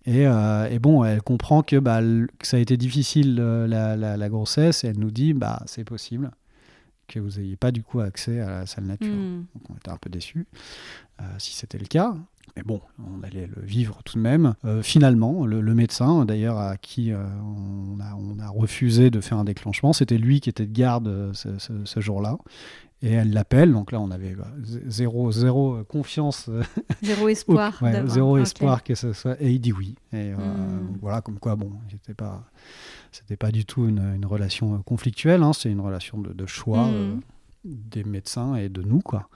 [0.06, 4.30] Et, euh, et, bon, elle comprend que, bah, que ça a été difficile la, la,
[4.30, 6.32] grossesse et elle nous dit bah, c'est possible
[7.08, 9.14] que vous n'ayez pas du coup accès à la salle nature.
[9.14, 9.46] Hmm.
[9.56, 10.46] Donc on était un peu déçus
[11.38, 12.16] si c'était le cas.
[12.56, 14.56] Mais bon, on allait le vivre tout de même.
[14.66, 19.94] Euh, finalement, le, médecin, d'ailleurs, à qui euh, on, a, refusé de faire un déclenchement,
[19.94, 22.38] c'était lui qui était de garde euh, ce, jour-là.
[23.02, 24.52] Et elle l'appelle, donc là on avait bah,
[24.88, 26.50] zéro, zéro confiance.
[27.02, 27.82] Zéro espoir.
[28.08, 29.42] zéro espoir que ce soit.
[29.42, 29.96] Et il dit oui.
[30.12, 30.98] Et hmm.
[31.00, 32.44] voilà, comme quoi, bon, c'était pas,
[33.14, 36.88] c'était pas du tout une, relation conflictuelle, hein, c'est une relation de, choix.
[36.88, 37.22] Hmm.
[37.64, 39.30] des médecins et de nous quoi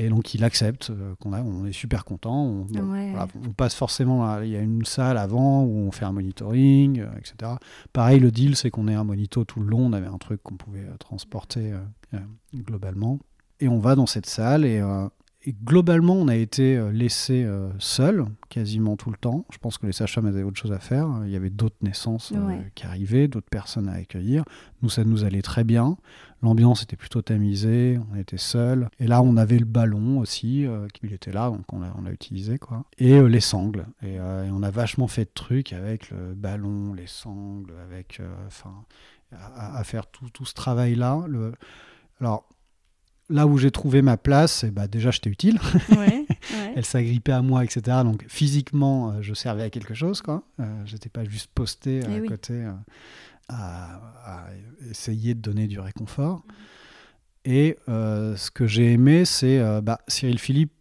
[0.00, 2.42] et donc il accepte euh, qu'on a, on est super content.
[2.42, 7.00] On, on, passe forcément, il y a une salle avant où on fait un monitoring,
[7.00, 7.52] euh, etc.
[7.92, 9.80] Pareil, le deal, c'est qu'on ait un monito tout le long.
[9.80, 11.74] On avait un truc qu'on pouvait euh, transporter
[12.54, 13.18] globalement.
[13.60, 14.82] Et on va dans cette salle et
[15.42, 19.46] et globalement, on a été laissé euh, seul quasiment tout le temps.
[19.50, 21.08] Je pense que les sages-femmes avaient autre chose à faire.
[21.24, 22.34] Il y avait d'autres naissances
[22.74, 24.44] qui arrivaient, d'autres personnes à accueillir.
[24.82, 25.96] Nous, ça nous allait très bien.
[26.42, 28.88] L'ambiance était plutôt tamisée, on était seul.
[28.98, 32.58] Et là, on avait le ballon aussi, qui était là, donc on l'a utilisé.
[32.58, 32.84] quoi.
[32.98, 33.86] Et les sangles.
[34.02, 38.22] Et, on a vachement fait de trucs avec le ballon, les sangles, avec.
[38.46, 38.84] Enfin,
[39.32, 41.24] à, faire tout, tout ce travail-là.
[41.28, 41.52] Le...
[42.20, 42.48] Alors
[43.28, 45.58] là où j'ai trouvé ma place, bah déjà j'étais utile.
[46.76, 47.98] Elle s'agrippait à moi, etc.
[48.04, 50.20] Donc physiquement, euh, je servais à quelque chose.
[50.20, 50.42] Quoi.
[50.58, 52.64] Euh, j'étais pas juste posté à eh côté
[53.50, 54.46] euh, à,
[54.90, 56.42] essayer de donner du réconfort.
[57.44, 60.72] Et ce que j'ai aimé, c'est bah, Cyril Philippe,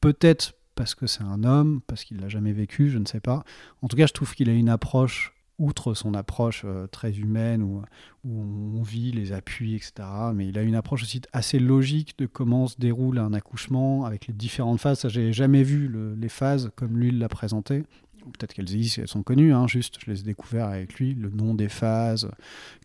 [0.00, 3.44] peut-être parce que c'est un homme, parce qu'il l'a jamais vécu, je ne sais pas.
[3.82, 7.62] En tout cas, je trouve qu'il a une approche outre son approche euh, très humaine
[7.62, 7.82] où,
[8.24, 9.92] on vit les appuis, etc.
[10.34, 14.26] Mais il a une approche aussi assez logique de comment se déroule un accouchement avec
[14.26, 15.00] les différentes phases.
[15.00, 17.84] Ça, j'ai jamais vu les phases comme lui l'a présenté.
[18.24, 21.54] Peut-être qu'elles elles sont connues, hein, juste, je les ai découvertes avec lui, le nom
[21.54, 22.30] des phases,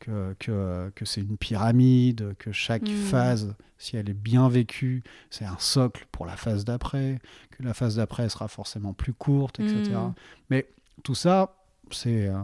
[0.01, 2.95] que, que, que c'est une pyramide, que chaque hmm.
[2.95, 7.19] phase, si elle est bien vécue, c'est un socle pour la phase d'après,
[7.51, 9.91] que la phase d'après sera forcément plus courte, etc.
[9.95, 10.13] Hmm.
[10.49, 10.67] Mais
[11.03, 11.55] tout ça,
[11.91, 12.39] c'est euh,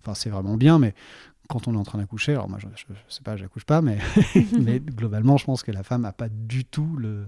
[0.00, 0.94] enfin c'est vraiment bien, mais
[1.50, 3.98] quand on est en train d'accoucher, alors moi je, je, sais pas, j'accouche pas, mais,
[4.58, 7.26] mais globalement je pense que la femme n'a pas du tout le,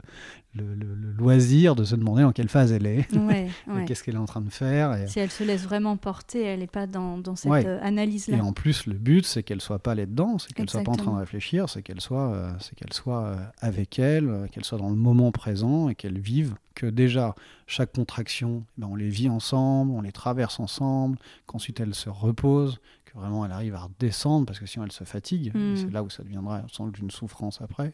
[0.54, 0.74] le,
[1.18, 3.08] loisir de se demander en quelle phase elle est,
[3.86, 4.96] qu'est-ce qu'elle est en train de faire.
[5.08, 8.36] Si elle se laisse vraiment porter, elle n'est pas dans, dans cette euh, analyse-là.
[8.36, 10.96] Et en plus le but c'est qu'elle soit pas là-dedans, c'est qu'elle soit pas en
[10.96, 14.90] train de réfléchir, c'est qu'elle soit, euh, c'est qu'elle soit avec elle, qu'elle soit dans
[14.90, 17.34] le moment présent et qu'elle vive que déjà,
[17.66, 22.80] chaque contraction, ben, on les vit ensemble, on les traverse ensemble, qu'ensuite elles se reposent,
[23.12, 25.52] que vraiment elle arrive à redescendre, parce que sinon elle se fatigue.
[25.54, 25.76] Hmm.
[25.76, 27.92] C'est là où ça deviendra sans doute une souffrance après.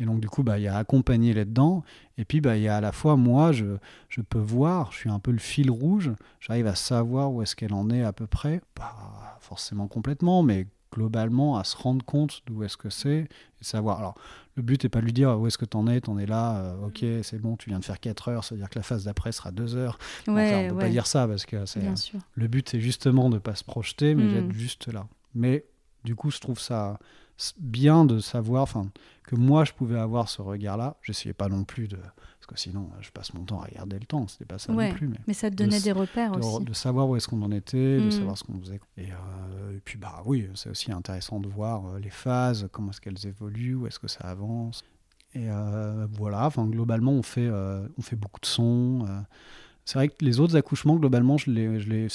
[0.00, 1.84] Et donc, du coup, bah, il y a accompagner là-dedans.
[2.18, 3.76] Et puis, bah, il y a à la fois, moi, je,
[4.08, 7.54] je peux voir, je suis un peu le fil rouge, j'arrive à savoir où est-ce
[7.56, 8.60] qu'elle en est à peu près.
[8.74, 10.66] Pas forcément complètement, mais
[10.96, 13.28] globalement à se rendre compte d'où est-ce que c'est
[13.60, 13.98] et savoir.
[13.98, 14.14] Alors,
[14.54, 16.18] le but n'est pas de lui dire où est-ce que tu en es, tu en
[16.18, 18.70] es là, euh, ok, c'est bon, tu viens de faire 4 heures, ça veut dire
[18.70, 19.98] que la phase d'après sera 2 heures.
[20.26, 21.82] Ouais, on ne peut pas dire ça parce que c'est,
[22.34, 24.52] le but, c'est justement de ne pas se projeter, mais d'être mm.
[24.52, 25.06] juste là.
[25.34, 25.66] Mais
[26.04, 26.98] du coup, je trouve ça
[27.58, 28.90] bien de savoir enfin
[29.24, 31.98] que moi je pouvais avoir ce regard là j'essayais pas non plus de
[32.46, 34.28] parce que sinon je passe mon temps à regarder le temps.
[34.28, 36.64] C'était pas ça non plus mais, ça te donnait des repères aussi.
[36.64, 38.10] de savoir où est-ce qu'on en était de mm.
[38.10, 38.80] savoir ce qu'on faisait.
[38.96, 42.90] Et, euh, et, puis bah oui c'est aussi intéressant de voir euh, les phases comment
[42.90, 44.84] est-ce qu'elles évoluent où est-ce que ça avance.
[45.34, 49.06] Et euh, voilà enfin globalement on fait on fait beaucoup de sons
[49.84, 52.08] c'est vrai que les autres accouchements globalement je les, je les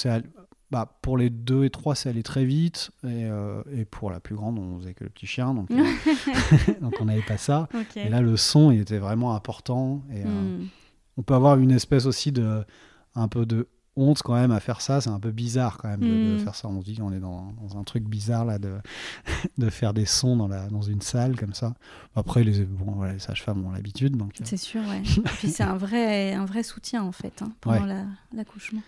[0.72, 2.92] bah, pour les deux et trois, c'est allé très vite.
[3.04, 5.54] Et, euh, et, pour la plus grande, on faisait que le petit chien.
[5.54, 5.76] Donc, euh,
[6.82, 7.68] donc on n'avait pas ça.
[7.98, 10.02] Et là, le son, il était vraiment important.
[10.14, 10.68] Et euh, hmm.
[11.18, 12.64] on peut avoir une espèce aussi de.
[13.16, 13.68] un peu de
[13.98, 15.02] honte quand même à faire ça.
[15.02, 16.40] C'est un peu bizarre quand même de, hmm.
[16.40, 16.70] faire ça.
[16.70, 18.78] On se dit qu'on est dans, dans, un truc bizarre là de,
[19.58, 21.74] de faire des sons dans, la, dans une salle comme ça.
[22.16, 24.16] Après, les, bon, voilà, les sages-femmes ont l'habitude.
[24.46, 25.02] C'est sûr, ouais.
[25.18, 28.82] et puis c'est un vrai, un vrai soutien en fait hein, pendant l'accouchement.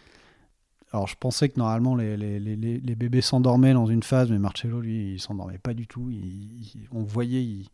[0.94, 4.38] Alors je pensais que normalement les, les, les, les bébés s'endormaient dans une phase, mais
[4.38, 6.10] Marcello, lui, il s'endormait pas du tout.
[6.12, 7.68] Il, on voyait, il,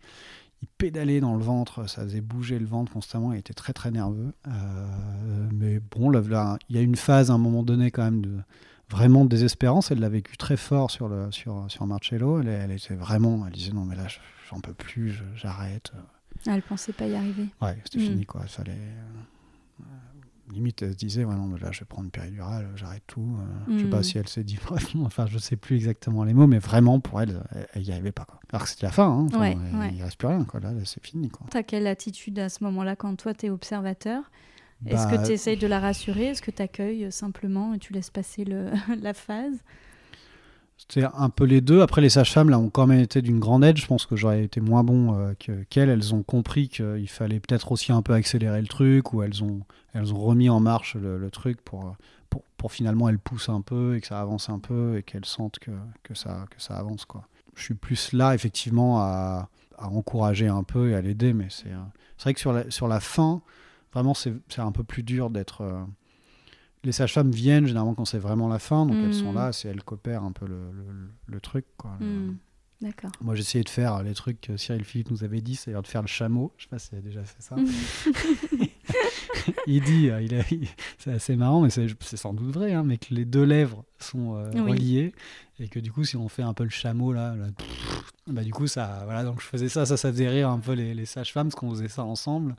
[0.62, 3.92] il, pédalait dans le ventre, ça faisait bouger le ventre constamment, il était très très
[3.92, 4.34] nerveux.
[4.48, 8.22] Euh, mais bon, là, il y a une phase à un moment donné quand même
[8.22, 8.38] de
[8.90, 9.92] vraiment de désespérance.
[9.92, 12.40] Elle l'a vécu très fort sur, le, sur, sur Marcello.
[12.40, 14.08] Elle, elle, était vraiment, elle disait non mais là
[14.50, 15.92] j'en peux plus, j'arrête.
[16.48, 17.48] Elle pensait pas y arriver.
[17.62, 18.26] Ouais, c'était fini mm.
[18.26, 18.42] quoi.
[18.44, 18.72] Il fallait.
[18.72, 19.84] Euh,
[20.54, 23.38] limite, elle se disait, ouais, non, là, je vais prendre une péridurale, j'arrête tout.
[23.40, 24.04] Euh, Je sais pas mm.
[24.04, 27.22] si elle s'est dit vraiment, enfin, je sais plus exactement les mots, mais vraiment, pour
[27.22, 27.44] elle,
[27.74, 28.26] elle n'y arrivait pas.
[28.26, 28.40] Quoi.
[28.52, 29.28] Alors que c'était la fin, hein,
[29.92, 30.60] il ne reste plus rien, quoi.
[30.60, 31.32] là, c'est fini.
[31.52, 34.32] Tu as quelle attitude à ce moment-là quand toi, tu es observateur?
[34.86, 36.28] Est-ce que bah, tu essayes de la rassurer?
[36.28, 38.72] Est-ce que tu accueilles simplement et tu laisses passer le,
[39.02, 39.58] la phase?
[40.80, 41.82] C'était un peu les deux.
[41.82, 43.78] Après, les sages-femmes, là, ont quand même été d'une grande aide.
[43.78, 45.34] Je pense que j'aurais été moins bon euh,
[45.70, 45.90] qu'elles.
[45.90, 49.60] elles ont compris qu'il fallait peut-être aussi un peu accélérer le truc, ou elles ont,
[49.94, 51.96] elles ont remis en marche le, truc pour,
[52.30, 55.26] pour, pour, finalement elles poussent un peu et que ça avance un peu et qu'elles
[55.26, 55.72] sentent que,
[56.02, 57.04] que, ça, que ça avance.
[57.04, 57.28] Quoi.
[57.56, 61.70] Je suis plus là, effectivement, à, à encourager un peu et à l'aider, mais c'est
[62.24, 63.42] vrai que sur la, sur la fin,
[63.94, 65.62] vraiment, c'est un peu plus dur d'être.
[65.62, 65.84] Euh,
[66.84, 69.36] les sages-femmes viennent généralement quand c'est vraiment la fin, donc elles sont hmm.
[69.36, 70.72] là, c'est elles coopèrent un peu le,
[71.28, 71.66] le, truc.
[71.78, 72.38] Quoi, hmm.
[72.82, 73.12] D'accord.
[73.20, 76.02] Moi, j'essayais de faire les trucs que Cyril Philippe nous avait dit, c'est-à-dire de faire
[76.02, 76.54] le chameau.
[76.58, 77.58] Je sais pas si a déjà fait ça.
[79.68, 80.68] il dit, euh, il
[80.98, 84.36] c'est assez marrant, mais c'est sans doute vrai, hein, mais que les deux lèvres sont
[84.36, 85.14] euh, reliées
[85.60, 87.36] et que du coup, si on fait un peu le chameau là,
[88.28, 90.72] bah du coup, ça, voilà, donc je faisais ça, ça, ça faisait rire un peu
[90.72, 92.56] les, les sages-femmes parce qu'on faisait ça ensemble.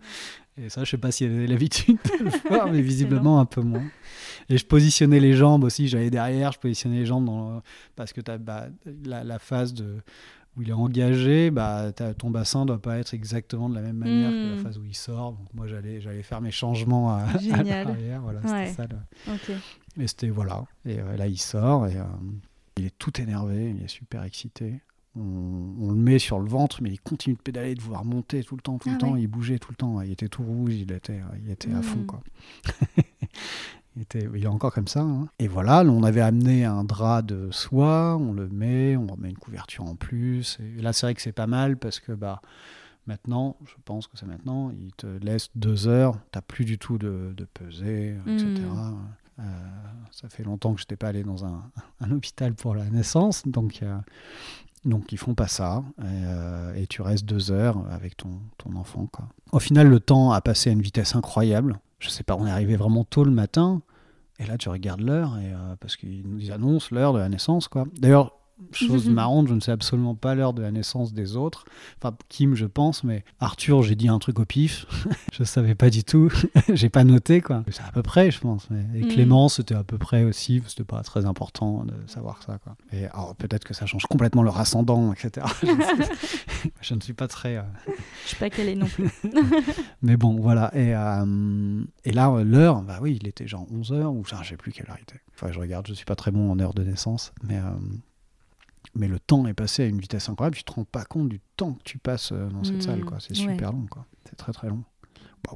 [0.58, 3.46] Et ça, je sais pas s'il y avait l'habitude de le faire, mais visiblement un
[3.46, 3.84] peu moins.
[4.50, 7.62] Et je positionnais les jambes aussi, j'allais derrière, je positionnais les jambes dans
[7.94, 8.66] parce que tu as bah,
[9.04, 10.02] la, la, phase de
[10.56, 14.30] où il est engagé, bah, ton bassin doit pas être exactement de la même manière
[14.30, 14.64] que la hmm.
[14.64, 15.32] phase où il sort.
[15.32, 17.26] Donc moi, j'allais, j'allais faire mes changements à,
[17.64, 18.22] l'arrière.
[18.22, 18.88] Voilà, c'était ça.
[19.98, 20.64] Et c'était voilà.
[20.84, 22.04] Et euh, là, il sort et euh,
[22.76, 24.80] il est tout énervé, il est super excité.
[25.16, 28.54] On, le met sur le ventre, mais il continue de pédaler, de vouloir monter tout
[28.54, 29.16] le temps, tout le ah temps.
[29.16, 30.00] Il bougeait tout le temps.
[30.00, 32.06] Il était tout rouge, il était, il était à fond, hmm.
[32.06, 32.22] quoi.
[33.96, 35.00] Il, était, il est encore comme ça.
[35.00, 35.28] Hein.
[35.38, 39.38] Et voilà, on avait amené un drap de soie, on le met, on remet une
[39.38, 40.58] couverture en plus.
[40.78, 42.40] Et là, c'est vrai que c'est pas mal parce que bah,
[43.06, 46.98] maintenant, je pense que c'est maintenant, il te laisse deux heures, t'as plus du tout
[46.98, 48.46] de, de pesée, etc.
[48.46, 48.96] Hmm.
[49.40, 49.42] Euh,
[50.10, 51.70] ça fait longtemps que je n'étais pas allé dans un,
[52.00, 53.96] un, hôpital pour la naissance, donc, euh,
[54.84, 55.82] donc ils font pas ça.
[55.98, 59.06] Et, euh, et, tu restes deux heures avec ton, ton enfant.
[59.10, 59.28] Quoi.
[59.52, 62.50] Au final, le temps a passé à une vitesse incroyable je sais pas, on est
[62.50, 63.82] arrivé vraiment tôt le matin.
[64.38, 67.68] Et là, tu regardes l'heure, et euh, parce qu'ils nous annoncent l'heure de la naissance,
[67.68, 67.84] quoi.
[67.98, 68.39] D'ailleurs,
[68.72, 71.64] Chose marrante, je ne sais absolument pas l'heure de la naissance des autres.
[71.98, 74.86] Enfin, Kim, je pense, mais Arthur, j'ai dit un truc au pif.
[75.32, 76.30] je savais pas du tout.
[76.72, 77.64] j'ai pas noté, quoi.
[77.70, 78.68] C'est à peu près, je pense.
[78.94, 79.08] Et mm.
[79.08, 80.62] Clément, c'était à peu près aussi.
[80.66, 82.76] C'était pas très important de savoir ça, quoi.
[82.92, 85.46] Et alors, peut-être que ça change complètement leur ascendant, etc.
[86.80, 87.56] je ne suis pas très.
[87.56, 87.62] Euh...
[88.24, 89.10] Je sais pas quelle est non plus.
[90.02, 90.70] mais bon, voilà.
[90.76, 94.72] Et, euh, et là, l'heure, bah oui, il était genre 11h, ou je sais plus
[94.72, 95.20] quelle heure il était.
[95.34, 97.56] Enfin, je regarde, je suis pas très bon en heure de naissance, mais.
[97.56, 97.62] Euh,
[98.94, 100.56] mais le temps est passé à une vitesse incroyable.
[100.56, 103.00] Tu te rends pas compte du temps que tu passes euh, dans cette salle.
[103.00, 103.16] Hmm.
[103.18, 103.86] C'est super long.
[104.24, 104.82] C'est très très long.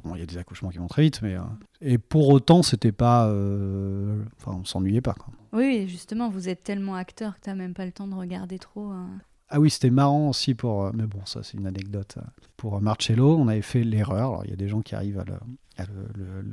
[0.03, 1.35] bon, il y a des accouchements qui vont très vite, mais
[1.81, 5.13] et pour autant, c'était pas, enfin, on s'ennuyait pas.
[5.13, 5.33] Quoi.
[5.53, 8.59] Oui, justement, vous êtes tellement acteur que tu n'as même pas le temps de regarder
[8.59, 8.89] trop.
[8.89, 9.09] Hein.
[9.49, 10.91] Ah oui, c'était marrant aussi pour.
[10.93, 12.17] Mais bon, ça, c'est une anecdote.
[12.57, 14.29] Pour Marcello, on avait fait l'erreur.
[14.29, 15.85] Alors, il y a des gens qui arrivent à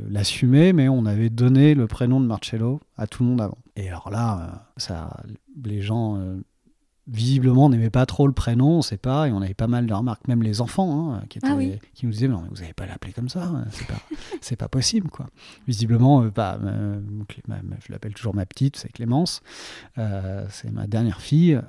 [0.09, 3.59] l'assumer, mais on avait donné le prénom de Marcello à tout le monde avant.
[3.77, 5.23] Et alors là, ça,
[5.65, 6.17] les gens
[7.09, 9.87] visiblement, on n'aimait pas trop le prénom, on sait pas, et on avait pas mal
[9.87, 11.57] de remarques, même les enfants, hein, qui, ah
[11.95, 15.11] qui, nous disaient non, vous n'avez pas l'appeler comme ça, hein, c'est pas, pas possible,
[15.11, 15.27] quoi.
[15.67, 17.01] Visiblement, euh, bah, euh,
[17.49, 19.43] je l'appelle toujours ma petite, c'est Clémence,
[19.99, 21.61] euh, c'est ma dernière fille.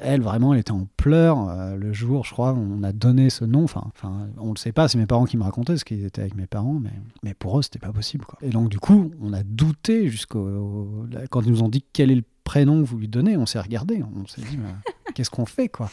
[0.00, 3.64] elle, vraiment, elle était en pleurs le jour, je crois, on a donné ce nom.
[3.64, 6.22] Enfin, enfin, on le sait pas, c'est mes parents qui me racontaient, ce qu'ils étaient
[6.22, 8.38] avec mes parents, mais, mais pour eux, c'était pas possible, quoi.
[8.40, 12.16] Et donc, du coup, on a douté jusqu'au quand ils nous ont dit quel est
[12.16, 14.58] le prénom que vous lui donnez, on s'est regardé, on s'est dit,
[15.14, 15.88] qu'est-ce qu'on fait, quoi?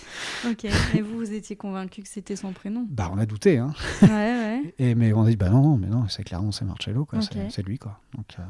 [0.49, 2.87] Ok, et vous, vous étiez convaincu que c'était son prénom?
[2.89, 3.75] Bah, on a douté, hein.
[4.01, 4.73] Ouais, ouais.
[4.79, 7.63] Et, mais on a dit, bah non, mais non, c'est clairement, c'est Marcello, quoi, c'est
[7.63, 7.99] lui, quoi.
[8.15, 8.43] Donc, euh,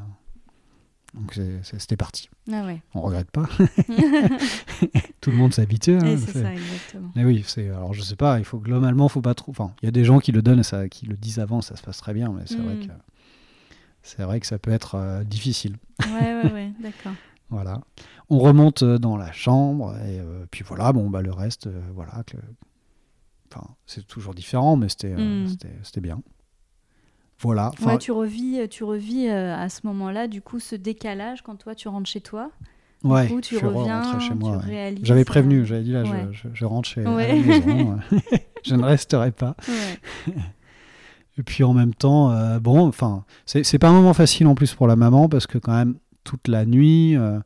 [1.16, 2.30] donc c'était parti.
[2.50, 2.82] Ah ouais.
[2.94, 3.44] On regrette pas.
[5.20, 5.98] Tout le monde s'habitue.
[5.98, 7.12] Hein, c'est ça, exactement.
[7.14, 9.52] Mais oui, c'est alors je sais pas, il faut globalement, faut pas trop.
[9.52, 11.76] Enfin, il y a des gens qui le donnent, ça, qui le disent avant, ça
[11.76, 12.88] se passe très bien, mais c'est vrai hmm.
[12.88, 12.94] que
[14.02, 15.76] c'est vrai que ça peut être euh, difficile.
[16.06, 17.14] Ouais, ouais, ouais, d'accord.
[17.50, 17.82] Voilà.
[18.30, 21.82] On remonte euh, dans la chambre et euh, puis voilà, bon bah le reste, euh,
[21.94, 22.24] voilà.
[23.50, 25.48] Enfin, c'est toujours différent, mais c'était hmm.
[25.84, 26.22] c'était bien.
[27.40, 27.72] Voilà.
[27.86, 31.88] Ouais, tu revis, tu revis à ce moment-là, du coup, ce décalage quand toi tu
[31.88, 32.50] rentres chez toi.
[33.04, 34.60] Du ouais, coup, tu reviens, chez moi.
[35.04, 38.00] J'avais prévenu, j'avais dit là, je, je, rentre chez la maison,
[38.66, 39.56] je ne resterai pas.
[41.38, 44.88] Et puis en même temps, bon, enfin, c'est pas un moment facile en plus pour
[44.88, 45.96] la maman parce que quand même,
[46.28, 47.16] toute la nuit.
[47.16, 47.40] Euh,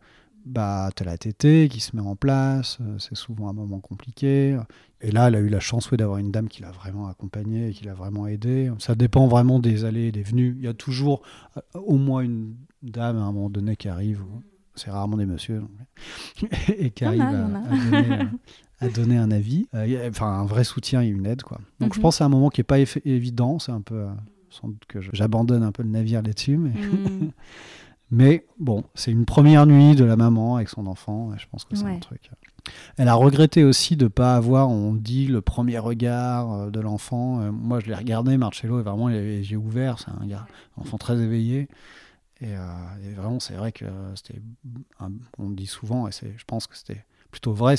[0.43, 3.79] bah, tu as la tétée qui se met en place, euh, c'est souvent un moment
[3.79, 4.57] compliqué.
[4.99, 7.73] Et là, elle a eu la chance d'avoir une dame qui l'a vraiment accompagnée et
[7.73, 8.71] qui l'a vraiment aidée.
[8.79, 10.55] Ça dépend vraiment des allées et des venues.
[10.57, 11.21] Il y a toujours
[11.57, 14.23] euh, au moins une dame à un moment donné qui arrive,
[14.73, 15.61] c'est rarement des messieurs,
[16.75, 17.21] et qui arrive
[18.79, 19.67] à, donner, un avis.
[20.09, 21.43] enfin, un vrai soutien et une aide.
[21.43, 21.59] Quoi.
[21.79, 22.01] Donc je mhm.
[22.01, 24.07] pense que c'est un moment qui n'est pas évident, c'est un peu...
[24.49, 26.71] sans doute que j'abandonne un peu le navire là-dessus, mais...
[26.71, 27.31] Mhm.
[28.11, 31.63] Mais bon, c'est une première nuit de la maman avec son enfant, et je pense
[31.63, 32.29] que c'est un truc.
[32.31, 32.71] Euh.
[32.97, 36.81] Elle a regretté aussi de ne pas avoir, on dit, le premier regard euh, de
[36.81, 37.41] l'enfant.
[37.41, 39.97] Euh, moi, je l'ai regardé, Marcello, et vraiment, il avait les yeux ouverts.
[39.99, 40.45] C'est un gars,
[40.77, 41.69] un enfant très éveillé.
[42.41, 42.53] Et,
[43.15, 43.85] vraiment, c'est vrai que
[44.15, 44.41] c'était.
[45.37, 47.75] On dit souvent, et je pense que c'était plutôt vrai,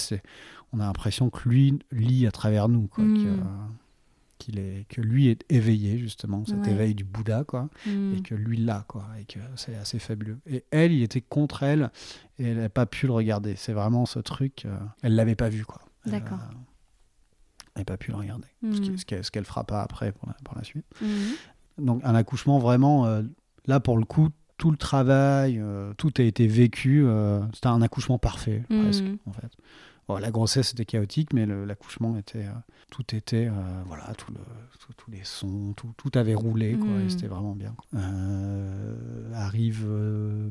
[0.72, 2.86] on a l'impression que lui lit à travers nous.
[2.86, 3.36] Quoi, mm
[4.42, 8.14] qu'il est, que lui est éveillé justement, cet éveil du Bouddha, quoi, hmm.
[8.14, 10.38] et que lui l'a, quoi, et que c'est assez fabuleux.
[10.46, 11.90] Et elle, il était contre elle,
[12.38, 13.54] et elle n'a pas pu le regarder.
[13.56, 15.80] C'est vraiment ce truc, euh, elle l'avait pas vu, quoi.
[16.06, 16.38] D'accord.
[17.74, 18.96] Elle n'a pas pu le regarder, ce hmm.
[19.06, 20.86] qu'elle ce fera pas après pour la, suite.
[21.00, 21.84] Hmm.
[21.84, 23.22] Donc un accouchement vraiment, euh,
[23.66, 24.28] là pour le coup,
[24.58, 27.06] tout le travail, euh, tout a été vécu.
[27.54, 29.52] C'était un accouchement parfait, presque, en fait
[30.08, 32.52] la grossesse était chaotique, mais l'accouchement était, euh,
[32.90, 34.40] tout était, euh, voilà, tout le,
[34.96, 37.10] tous les sons, tout, tout, avait roulé, quoi, et hmm.
[37.10, 37.74] c'était vraiment bien.
[37.94, 39.86] Euh, arrive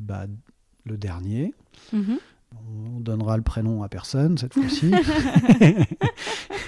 [0.00, 0.26] bah,
[0.84, 1.54] le dernier.
[1.92, 2.18] Mhm.
[2.68, 4.90] On donnera le prénom à personne cette fois-ci,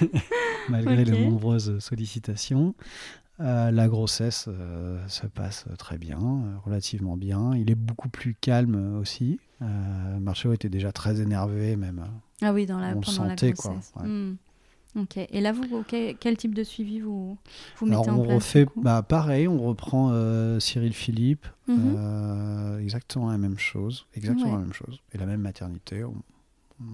[0.71, 2.75] malgré les nombreuses sollicitations.
[3.39, 4.49] la grossesse
[5.09, 6.19] se passe très bien,
[6.65, 7.55] relativement bien.
[7.55, 9.39] Il est beaucoup plus calme aussi.
[9.61, 12.03] Marceau était déjà très énervé, même
[12.43, 13.93] ah oui, dans la, pendant la grossesse.
[13.95, 14.37] Quoi, hmm.
[14.97, 15.17] Ok.
[15.17, 17.37] Et là, vous, quel, type de suivi vous,
[17.79, 21.97] vous mettez Alors, on refait, bah, pareil, on reprend euh, Cyril Philippe, mhm.
[21.99, 26.05] euh, exactement la même chose, exactement la même chose, et la même maternité.
[26.05, 26.15] On,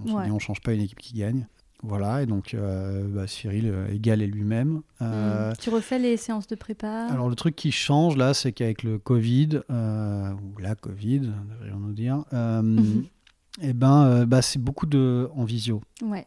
[0.07, 1.47] on ne change pas une équipe qui gagne.
[1.83, 4.83] Voilà, et donc euh, bah, Cyril égal est lui-même.
[5.01, 5.53] Hmm.
[5.59, 7.07] Tu refais les séances de prépa?
[7.11, 12.25] Alors le truc qui change là, c'est qu'avec le Covid, ou la Covid, devrions-nous dire,
[12.33, 13.05] mhm.
[13.61, 15.83] Eh ben, euh, bah, c'est beaucoup de en visio.
[16.03, 16.27] Ouais.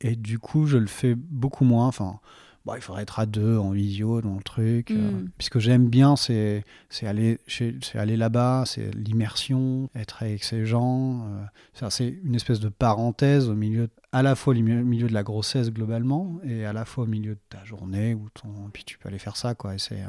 [0.00, 1.86] Et du coup, je le fais beaucoup moins.
[1.86, 2.18] Enfin,
[2.74, 4.90] il faudrait être à deux en visio dans le truc.
[4.90, 5.30] Euh, mm.
[5.36, 6.64] puisque j'aime bien, c'est
[7.02, 7.38] aller,
[7.94, 11.26] aller là-bas, c'est l'immersion, être avec ces gens.
[11.26, 15.22] Euh, c'est une espèce de parenthèse au milieu, à la fois au milieu de la
[15.22, 18.14] grossesse globalement, et à la fois au milieu de ta journée.
[18.14, 19.74] Où ton, puis tu peux aller faire ça, quoi.
[19.74, 20.02] Et c'est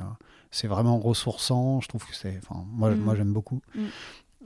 [0.52, 1.82] c'est vraiment ressourçant.
[1.82, 2.40] Je trouve que c'est.
[2.42, 3.00] Enfin, moi, mm.
[3.00, 3.62] moi j'aime beaucoup.
[3.76, 3.86] Mm.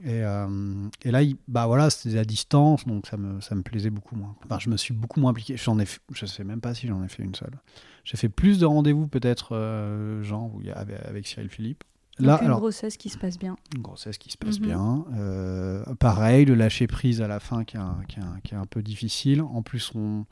[0.02, 3.90] Et, euh, et, là, bah voilà, c'était à distance, donc ça me, ça me plaisait
[3.90, 4.34] beaucoup moins.
[4.44, 5.56] Enfin, je me suis beaucoup moins impliqué.
[5.56, 7.58] J'en ai, je sais même pas si j'en ai fait une seule.
[8.04, 11.84] J'ai fait plus de rendez-vous peut-être, euh, Jean, avec, avec, Cyril Philippe.
[12.18, 13.56] Là, une grossesse qui se passe bien.
[13.74, 14.66] Une grossesse qui se passe mhm.
[14.66, 15.04] bien.
[15.14, 18.54] Euh, pareil, le lâcher prise à la fin qui est, un, qui, est un, qui
[18.54, 19.42] est un peu difficile.
[19.42, 20.26] En plus, on,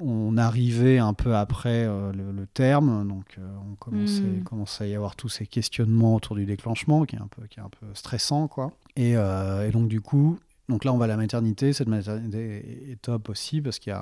[0.00, 4.42] on arrivait un peu après le, terme, donc on commençait, hmm.
[4.42, 7.60] commençait, à y avoir tous ces questionnements autour du déclenchement, qui est un peu, qui
[7.60, 8.72] est un peu stressant, quoi.
[8.96, 10.38] Et, et donc du coup,
[10.68, 11.72] donc là, on va à la maternité.
[11.72, 13.92] Cette maternité est top aussi parce qu'il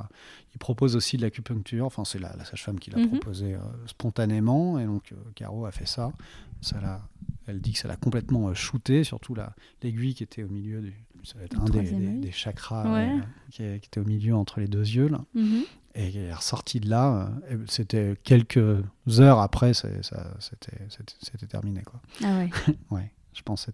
[0.58, 1.86] propose aussi de l'acupuncture.
[1.86, 3.08] Enfin, c'est la, sage-femme qui l'a mhm.
[3.08, 4.78] proposé euh, spontanément.
[4.78, 6.12] Et donc, euh, Caro a fait ça.
[6.60, 7.02] ça
[7.46, 9.34] elle dit que ça l'a complètement euh, shooté, surtout
[9.82, 10.94] l'aiguille qui était au milieu du.
[11.24, 13.10] Ça va être un des, chakras
[13.50, 15.08] qui, était au milieu entre les deux yeux.
[15.08, 15.22] Là.
[15.34, 15.64] Mhm.
[15.94, 17.30] Et elle est ressortie de là.
[17.66, 18.82] C'était quelques
[19.18, 21.82] heures après, c'était terminé.
[21.82, 22.00] Quoi.
[22.22, 22.50] Ah ouais.
[22.90, 23.12] ouais.
[23.32, 23.68] Je pense.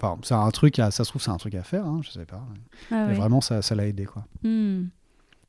[0.00, 0.90] Enfin, c'est un truc, à...
[0.90, 2.42] ça se trouve, c'est un truc à faire, hein, je sais pas.
[2.90, 4.26] Ah Mais vraiment, ça, ça l'a aidé, quoi.
[4.42, 4.86] Hmm.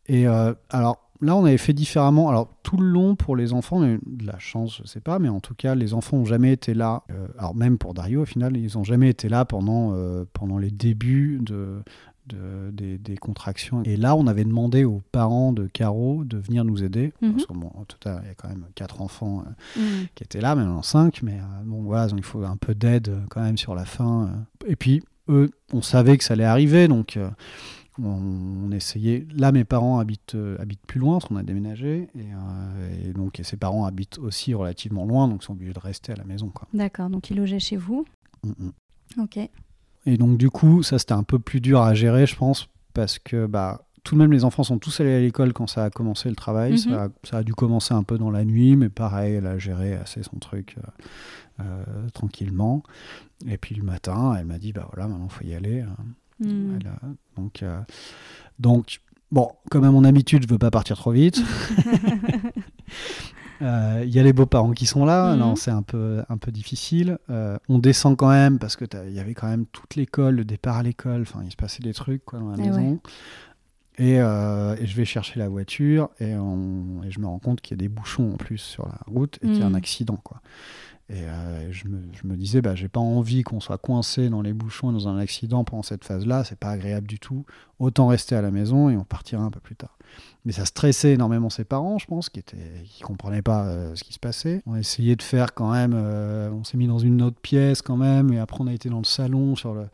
[0.07, 2.29] Et euh, alors, là, on avait fait différemment.
[2.29, 5.39] Alors, tout le long, pour les enfants, de la chance, je sais pas, mais en
[5.39, 7.03] tout cas, les enfants n'ont jamais été là.
[7.11, 10.57] Euh, alors, même pour Dario, au final, ils n'ont jamais été là pendant, euh, pendant
[10.57, 11.83] les débuts de,
[12.33, 13.83] des, contractions.
[13.83, 17.13] Et là, on avait demandé aux parents de Caro de venir nous aider.
[17.21, 17.33] Mhm.
[17.33, 20.07] Parce qu'en tout cas, il y a quand même quatre enfants euh, mhm.
[20.15, 21.21] qui étaient là, même en cinq.
[21.23, 24.29] Mais euh, bon, voilà, il faut un peu d'aide euh, quand même sur la fin.
[24.67, 26.87] Et puis, eux, on savait que ça allait arriver.
[26.87, 27.19] Donc,
[28.01, 29.27] on, essayait.
[29.35, 32.07] Là, mes parents habitent, habitent plus loin, parce qu'on a déménagé.
[32.15, 35.27] Et, donc, et ses parents habitent aussi relativement loin.
[35.27, 36.51] Donc, ils sont obligés de rester à la maison.
[36.73, 37.09] D'accord.
[37.09, 38.05] Donc, ils logeaient chez vous
[38.43, 39.21] mm, mm.
[39.23, 39.39] Ok.
[40.05, 43.19] Et donc, du coup, ça, c'était un peu plus dur à gérer, je pense, parce
[43.19, 45.89] que bah, tout de même, les enfants sont tous allés à l'école quand ça a
[45.89, 46.79] commencé le travail.
[46.79, 47.11] ça, mhm.
[47.31, 50.37] a, dû commencer un peu dans la nuit, mais pareil, elle a géré assez son
[50.37, 50.81] truc euh,
[51.63, 52.83] euh, tranquillement.
[53.47, 55.81] Et puis le matin, elle m'a dit bah voilà, maintenant, il faut y aller.
[55.81, 55.95] Hein.
[56.39, 56.79] Mhm.
[57.35, 57.81] donc, euh,
[58.59, 61.41] donc, bon, comme à mon habitude, je veux pas partir trop vite.
[63.61, 65.39] Euh, il y a les beaux-parents qui sont là, mhm.
[65.39, 67.17] non, c'est un peu, un peu difficile.
[67.29, 70.45] Euh, on descend quand même parce que il y avait quand même toute l'école, le
[70.45, 72.99] départ à l'école, enfin il se passait des trucs quoi, dans la eh maison.
[73.99, 77.81] Euh, et, je vais chercher la voiture et, je me rends compte qu'il y a
[77.81, 79.75] des bouchons en plus sur la route et qu'il y a un mhm.
[79.75, 80.17] accident.
[80.23, 80.41] Quoi.
[81.11, 81.23] Et
[81.71, 84.91] je, me, je, me, disais, bah, j'ai pas envie qu'on soit coincé dans les bouchons
[84.91, 87.45] dans un accident pendant cette phase-là, c'est pas agréable du tout.
[87.79, 89.97] Autant rester à la maison et on partira un peu plus tard.
[90.45, 94.03] Mais ça stressait énormément ses parents, je pense, qui ne qui comprenaient pas euh, ce
[94.03, 94.61] qui se passait.
[94.65, 97.81] On a essayé de faire quand même, euh, on s'est mis dans une autre pièce
[97.81, 99.87] quand même, et après on a été dans le salon sur le.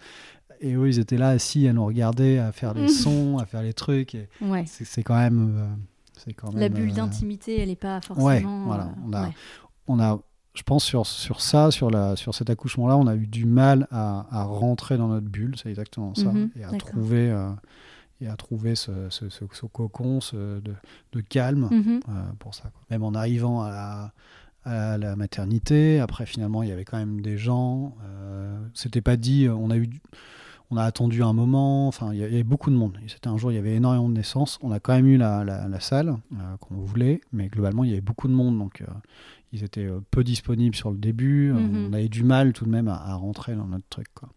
[0.61, 3.61] Et eux, ils étaient là assis à nous regarder, à faire des sons, à faire
[3.61, 4.15] les trucs.
[4.15, 4.63] Et ouais.
[4.65, 5.55] C'est quand même.
[5.57, 5.67] Euh,
[6.17, 8.27] c'est quand même La bulle d'intimité, elle n'est pas forcément.
[8.27, 8.89] Ouais, voilà.
[9.05, 9.29] On a,
[9.87, 10.19] on a
[10.55, 13.87] je pense sur, sur ça, sur, la, sur cet accouchement-là, on a eu du mal
[13.91, 17.31] à, à rentrer dans notre bulle, c'est exactement ça, mhm, et à trouver
[18.21, 20.61] et à trouver ce, ce, ce, cocon de,
[21.11, 21.99] de, calme mhm.
[22.07, 22.71] euh, pour ça.
[22.89, 24.13] Même en arrivant à la,
[24.63, 29.17] à la, maternité, après finalement il y avait quand même des gens, euh, c'était pas
[29.17, 29.89] dit, on a eu
[30.71, 32.97] on a attendu un moment, enfin il y avait beaucoup de monde.
[33.07, 34.59] C'était un jour, il y avait énormément de naissances.
[34.61, 37.93] On a quand même eu la, la, salle euh, qu'on voulait, mais globalement il y
[37.93, 38.85] avait beaucoup de monde, donc euh,
[39.51, 41.51] ils étaient peu disponibles sur le début.
[41.51, 41.87] Mhm.
[41.89, 44.07] On avait du mal tout de même à, à, rentrer dans notre truc.
[44.13, 44.29] Quoi.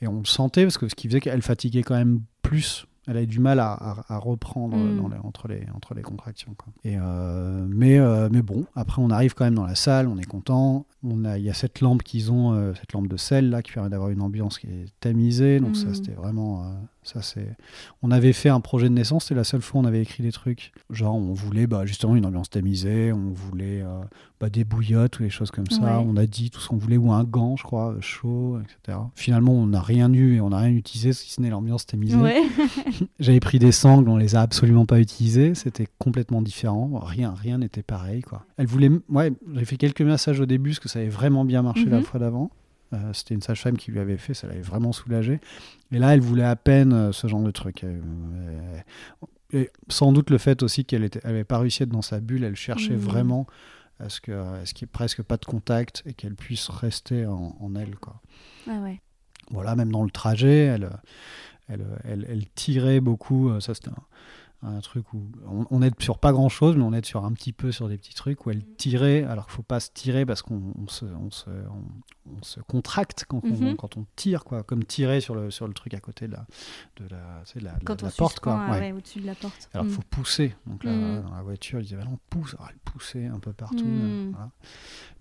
[0.00, 3.16] Et on le sentait parce que ce qui faisait qu'elle fatiguait quand même plus elle
[3.16, 4.96] a eu du mal à, reprendre mm.
[5.00, 6.54] dans les, entre, les, entre les contractions.
[6.56, 6.72] Quoi.
[6.84, 10.18] Et euh, mais, euh, mais bon, après on arrive quand même dans la salle, on
[10.18, 10.86] est content.
[11.04, 13.62] On a, il y a cette lampe qu'ils ont, euh, cette lampe de sel là,
[13.62, 15.60] qui permet d'avoir une ambiance qui est tamisée.
[15.60, 15.94] Donc ça, mm.
[15.94, 16.64] c'était vraiment
[17.06, 17.56] ça, c'est...
[18.02, 20.22] On avait fait un projet de naissance, c'était la seule fois où on avait écrit
[20.22, 20.72] des trucs.
[20.90, 24.00] Genre, on voulait bah, justement une ambiance tamisée, on voulait euh,
[24.40, 26.00] bah, des bouillottes ou des choses comme ça.
[26.00, 28.98] On a dit tout ce qu'on voulait, ou un gant, je crois, chaud, etc.
[29.14, 32.16] Finalement, on n'a rien eu et on n'a rien utilisé, si ce n'est l'ambiance tamisée.
[33.20, 35.54] J'avais pris des sangles, on les a absolument pas utilisées.
[35.54, 37.00] C'était complètement différent.
[37.02, 38.44] Rien, rien n'était pareil, quoi.
[38.56, 38.90] Elle voulait.
[39.08, 41.98] Ouais, j'ai fait quelques massages au début parce que ça avait vraiment bien marché la
[41.98, 42.04] mhm.
[42.04, 42.50] fois d'avant.
[42.92, 45.40] Euh, c'était une sage-femme qui lui avait fait, ça l'avait vraiment soulagé.
[45.92, 47.84] Et là, elle voulait à peine euh, ce genre de truc.
[47.84, 48.80] Euh,
[49.52, 52.44] et sans doute le fait aussi qu'elle n'avait pas réussi à être dans sa bulle,
[52.44, 53.00] elle cherchait mmh.
[53.00, 53.46] vraiment
[53.98, 57.96] à ce qu'il n'y ait presque pas de contact et qu'elle puisse rester en, elle.
[57.96, 58.20] Quoi.
[58.68, 59.00] Ah ouais.
[59.50, 60.90] Voilà, même dans le trajet, elle,
[61.68, 63.58] elle, elle, elle tirait beaucoup.
[63.60, 64.04] Ça, c'était un,
[64.66, 65.22] un truc où
[65.70, 67.96] on, aide sur pas grand chose, mais on aide sur un petit peu sur des
[67.96, 71.30] petits trucs où elle tirait, alors qu'il faut pas se tirer parce qu'on se, on
[71.30, 73.76] se, on, se, contracte quand, on, mhm.
[73.76, 76.46] quand on tire, quoi, comme tirer sur le, sur le truc à côté de la,
[76.96, 78.40] de la, la, la, porte.
[78.40, 78.66] Quoi.
[78.70, 78.92] Ouais.
[78.92, 79.68] au-dessus de la porte.
[79.72, 80.10] Alors il faut mm.
[80.10, 80.54] pousser.
[80.66, 81.22] Donc là, mm.
[81.22, 83.84] dans la voiture, ils disaient, on pousse, alors elle poussait un peu partout.
[83.84, 84.34] Mm.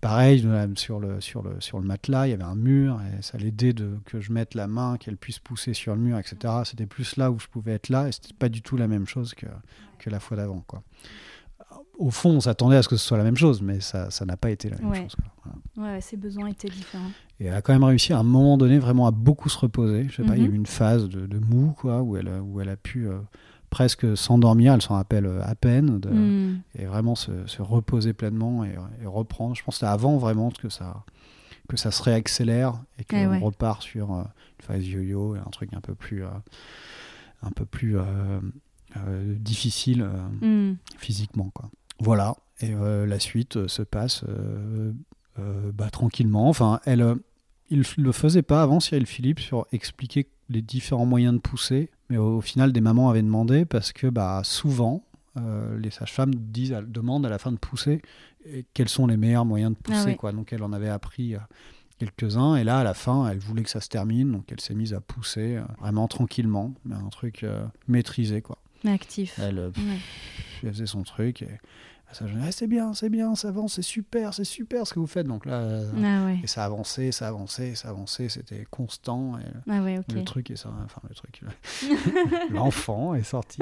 [0.02, 3.38] Pareil, sur le, sur, le, sur le matelas, il y avait un mur, et ça
[3.38, 6.54] l'aidait de, que je mette la main, qu'elle puisse pousser sur le mur, etc.
[6.64, 9.08] C'était plus là où je pouvais être là, et c'était pas du tout la même
[9.08, 9.48] chose que,
[10.00, 10.64] que la fois d'avant.
[10.68, 10.84] Quoi.
[11.98, 14.38] Au fond, on s'attendait à ce que ce soit la même chose, mais ça n'a
[14.38, 15.16] pas été la même chose.
[15.78, 17.12] Ouais, ses besoins étaient différents.
[17.40, 20.08] Et elle a quand même réussi à un moment donné vraiment à beaucoup se reposer.
[20.10, 20.56] Je sais pas, il y a eu mhm.
[20.56, 23.18] une phase de, de, mou quoi, où elle, où elle a pu euh,
[23.70, 26.62] presque s'endormir, elle s'en rappelle à peine, hmm.
[26.76, 27.32] et vraiment se,
[27.62, 28.76] reposer pleinement et,
[29.06, 29.54] reprendre.
[29.54, 31.04] Je pense que c'est avant vraiment que ça,
[31.68, 34.26] que ça se réaccélère et qu'on eh repart sur une
[34.62, 37.98] phase yo-yo et un truc un peu plus, un peu plus
[39.38, 40.10] difficile
[40.42, 40.76] hmm.
[40.98, 41.50] physiquement.
[41.54, 41.70] Quoi.
[42.00, 44.24] Voilà, et la suite se passe
[45.38, 46.50] bah, tranquillement.
[46.50, 47.18] Enfin, elle
[47.70, 51.90] il ne le faisait pas avant, Cyril Philippe, sur expliquer les différents moyens de pousser.
[52.10, 55.04] Mais au, final, des mamans avaient demandé parce que bah, souvent,
[55.38, 58.02] euh, les sages-femmes demandent à la fin de pousser
[58.76, 60.12] quels sont les meilleurs moyens de pousser.
[60.12, 60.32] Ah quoi.
[60.32, 61.40] Donc elle en avait appris euh,
[61.98, 62.56] quelques-uns.
[62.56, 64.32] Et là, à la fin, elle voulait que ça se termine.
[64.32, 66.76] Donc elle s'est mise à pousser euh, vraiment tranquillement.
[66.86, 67.44] Mais un truc
[67.88, 68.44] maîtrisé.
[68.44, 68.60] Quoi.
[68.86, 69.40] Actif.
[69.40, 69.72] Elle,
[70.64, 71.42] elle, faisait son truc.
[71.42, 71.60] Et
[72.16, 75.08] ça, ah, c'est bien, c'est bien, ça avance, c'est super, c'est super ce que vous
[75.08, 75.28] faites.
[75.28, 79.38] Donc là, ah et ça avançait, ça avançait, ça avançait, c'était constant.
[79.38, 81.42] Et ah Le truc est ça, enfin le truc,
[82.52, 83.62] l'enfant est sorti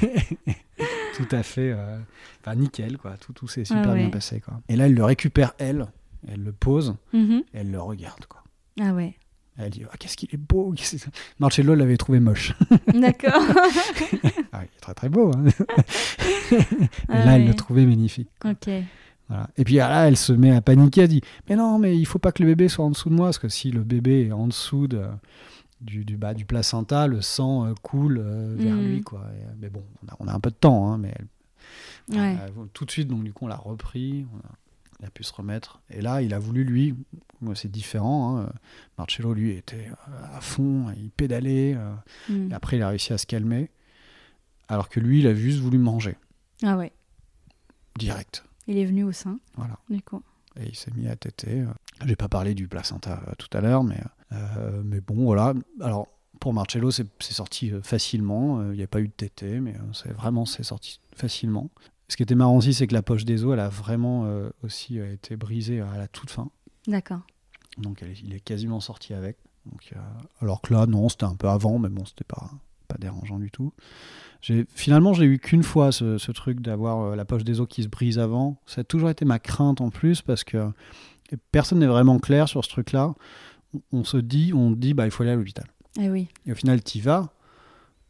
[1.16, 1.98] tout à fait, euh,
[2.40, 3.18] enfin nickel quoi.
[3.18, 4.60] Tout, tout s'est super bien passé quoi.
[4.70, 5.86] Et là, elle le récupère elle,
[6.28, 7.40] elle le pose, mm-hmm.
[7.40, 8.42] et elle le regarde quoi.
[8.80, 9.16] Ah ouais.
[9.58, 10.74] Elle dit ah, Qu'est-ce qu'il est beau
[11.38, 12.54] Marcello l'avait trouvé moche.
[12.94, 13.42] D'accord.
[14.52, 15.32] ah, il est très très beau.
[15.34, 15.44] Hein.
[17.08, 18.28] ah là, elle le trouvait magnifique.
[18.44, 18.70] Ok.
[19.28, 19.48] Voilà.
[19.56, 21.02] Et puis là, elle se met à paniquer.
[21.02, 23.14] Elle dit Mais non, mais il faut pas que le bébé soit en dessous de
[23.14, 25.04] moi, parce que si le bébé est en dessous de,
[25.80, 28.86] du, du, bas du placenta, le sang euh, coule euh, vers mm.
[28.86, 29.02] lui.
[29.02, 29.24] Quoi.
[29.60, 29.84] mais bon,
[30.18, 31.14] on a, un peu de temps, hein, mais
[32.72, 34.26] tout de suite, donc du coup, on l'a repris.
[34.32, 34.52] On a,
[35.00, 35.80] il a pu se remettre.
[35.90, 36.94] Et là, il a voulu, lui,
[37.54, 38.38] c'est différent.
[38.38, 38.52] Hein.
[38.98, 41.74] Marcello, lui, était euh, à fond, il pédalait.
[41.74, 41.94] Euh,
[42.28, 42.50] hmm.
[42.50, 43.70] Et après, il a réussi à se calmer.
[44.68, 46.16] Alors que lui, il a juste voulu manger.
[46.62, 46.92] Ah ouais.
[47.98, 48.44] Direct.
[48.66, 49.38] Il est venu au sein.
[49.56, 49.78] Voilà.
[49.88, 50.22] D'accord.
[50.60, 51.64] Et il s'est mis à téter.
[52.04, 54.00] J'ai pas parlé du placenta euh, tout à l'heure, mais,
[54.84, 55.54] mais bon, voilà.
[55.80, 56.08] Alors,
[56.40, 58.70] pour Marcello, c'est sorti facilement.
[58.70, 61.70] Il n'y a pas eu de tété, mais c'est vraiment c'est sorti facilement.
[62.10, 64.50] Ce qui était marrant aussi, c'est que la poche des os, elle a vraiment euh,
[64.64, 66.50] aussi euh, été brisée à la toute fin.
[66.86, 67.20] D'accord.
[67.78, 69.38] Donc il est quasiment sorti avec.
[69.66, 69.94] Donc,
[70.40, 72.50] alors que là, non, c'était un peu avant, mais bon, c'était pas,
[72.88, 73.72] pas dérangeant du tout.
[74.74, 77.88] Finalement, j'ai eu qu'une fois ce, truc d'avoir euh, la poche des os qui se
[77.88, 78.60] brise avant.
[78.66, 80.72] Ça a toujours été ma crainte en plus parce que
[81.52, 83.14] personne n'est vraiment clair sur ce truc-là.
[83.92, 85.66] On, se dit, on dit, bah, il faut aller à l'hôpital.
[85.98, 86.28] Et eh oui.
[86.46, 87.32] Et au final, tu y vas,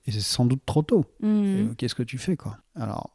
[0.06, 1.04] et c'est sans doute trop tôt.
[1.20, 1.74] Mmh.
[1.76, 2.58] Qu'est-ce que tu fais, quoi?
[2.74, 3.10] Alors,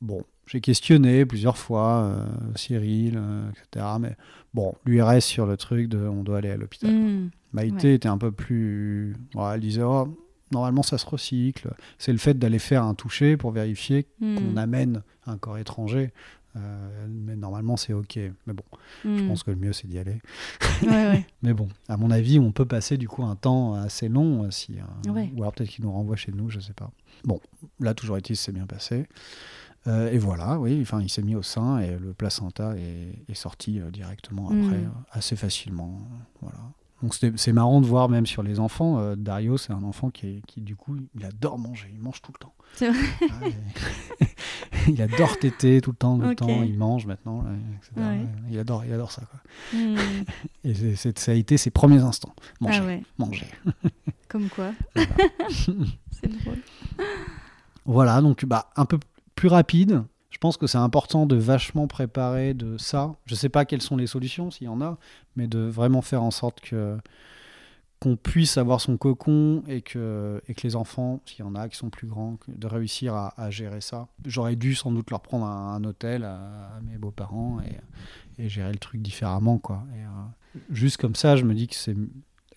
[0.00, 2.24] Bon, j'ai questionné plusieurs fois euh,
[2.54, 3.86] Cyril, euh, etc.
[4.00, 4.16] Mais
[4.54, 6.92] bon, lui reste sur le truc de on doit aller à l'hôpital.
[6.92, 9.16] Mmh, Maïté était un peu plus.
[9.36, 10.16] elle disait oh,
[10.52, 11.70] normalement ça se recycle.
[11.98, 14.36] C'est le fait d'aller faire un toucher pour vérifier mmh.
[14.36, 16.12] qu'on amène un corps étranger.
[16.54, 18.18] Euh, mais normalement c'est ok.
[18.46, 18.64] Mais bon,
[19.04, 19.28] je mmh.
[19.28, 20.20] pense que le mieux c'est d'y aller.
[21.42, 24.76] mais bon, à mon avis, on peut passer du coup un temps assez long si,
[25.06, 26.90] ou alors peut-être qu'il nous renvoie chez nous, je sais pas.
[27.24, 27.40] Bon,
[27.80, 29.06] là toujours est-il c'est bien passé.
[29.86, 33.80] Euh, et voilà, oui, enfin, il s'est mis au sein et le placenta est, sorti
[33.80, 34.84] euh, directement après, mm.
[34.86, 35.98] euh, assez facilement.
[36.40, 36.58] Voilà.
[37.02, 39.14] Donc c'est marrant de voir même sur les enfants.
[39.16, 42.38] Dario, c'est un enfant qui, qui, du coup, il adore manger, il mange tout le
[42.38, 42.54] temps.
[42.72, 43.52] C'est vrai.
[44.88, 47.44] il adore téter tout le temps, tout le temps, il mange maintenant,
[48.50, 49.24] Il adore, il adore ça.
[49.30, 49.78] Quoi.
[49.78, 49.96] Mm.
[50.64, 52.34] et ça a été ses premiers instants.
[52.62, 53.46] Manger, ah manger.
[54.28, 54.72] Comme quoi.
[55.50, 56.62] c'est drôle.
[57.84, 58.98] Voilà, donc bah, un peu
[59.36, 60.02] plus rapide.
[60.30, 63.14] Je pense que c'est important de vachement préparer de ça.
[63.26, 64.98] Je ne sais pas quelles sont les solutions, s'il y en a,
[65.36, 66.98] mais de vraiment faire en sorte que
[67.98, 71.66] qu'on puisse avoir son cocon et que, et que les enfants, s'il y en a
[71.70, 74.08] qui sont plus grands, de réussir à, gérer ça.
[74.26, 77.58] J'aurais dû sans doute leur prendre un, hôtel à, mes beaux-parents
[78.38, 79.56] et, gérer le truc différemment.
[79.56, 79.82] Quoi.
[79.94, 81.96] Euh, juste comme ça, je me dis que c'est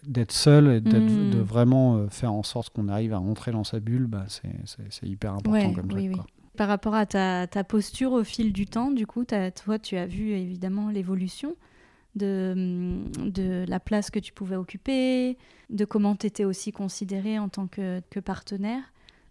[0.06, 1.32] d'être seul et mmh.
[1.32, 5.08] de vraiment euh, faire en sorte qu'on arrive à rentrer dans sa bulle, bah, c'est
[5.08, 6.12] hyper important comme truc.
[6.12, 6.26] Quoi
[6.60, 10.32] par rapport à ta, posture au fil du temps, du coup, toi, tu as vu
[10.32, 11.56] évidemment l'évolution
[12.16, 15.38] de, la place que tu pouvais occuper,
[15.70, 18.84] de comment tu étais aussi considéré en tant que, partenaire,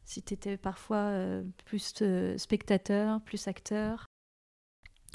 [0.07, 4.07] si tu étais parfois euh, plus euh, spectateur, plus acteur.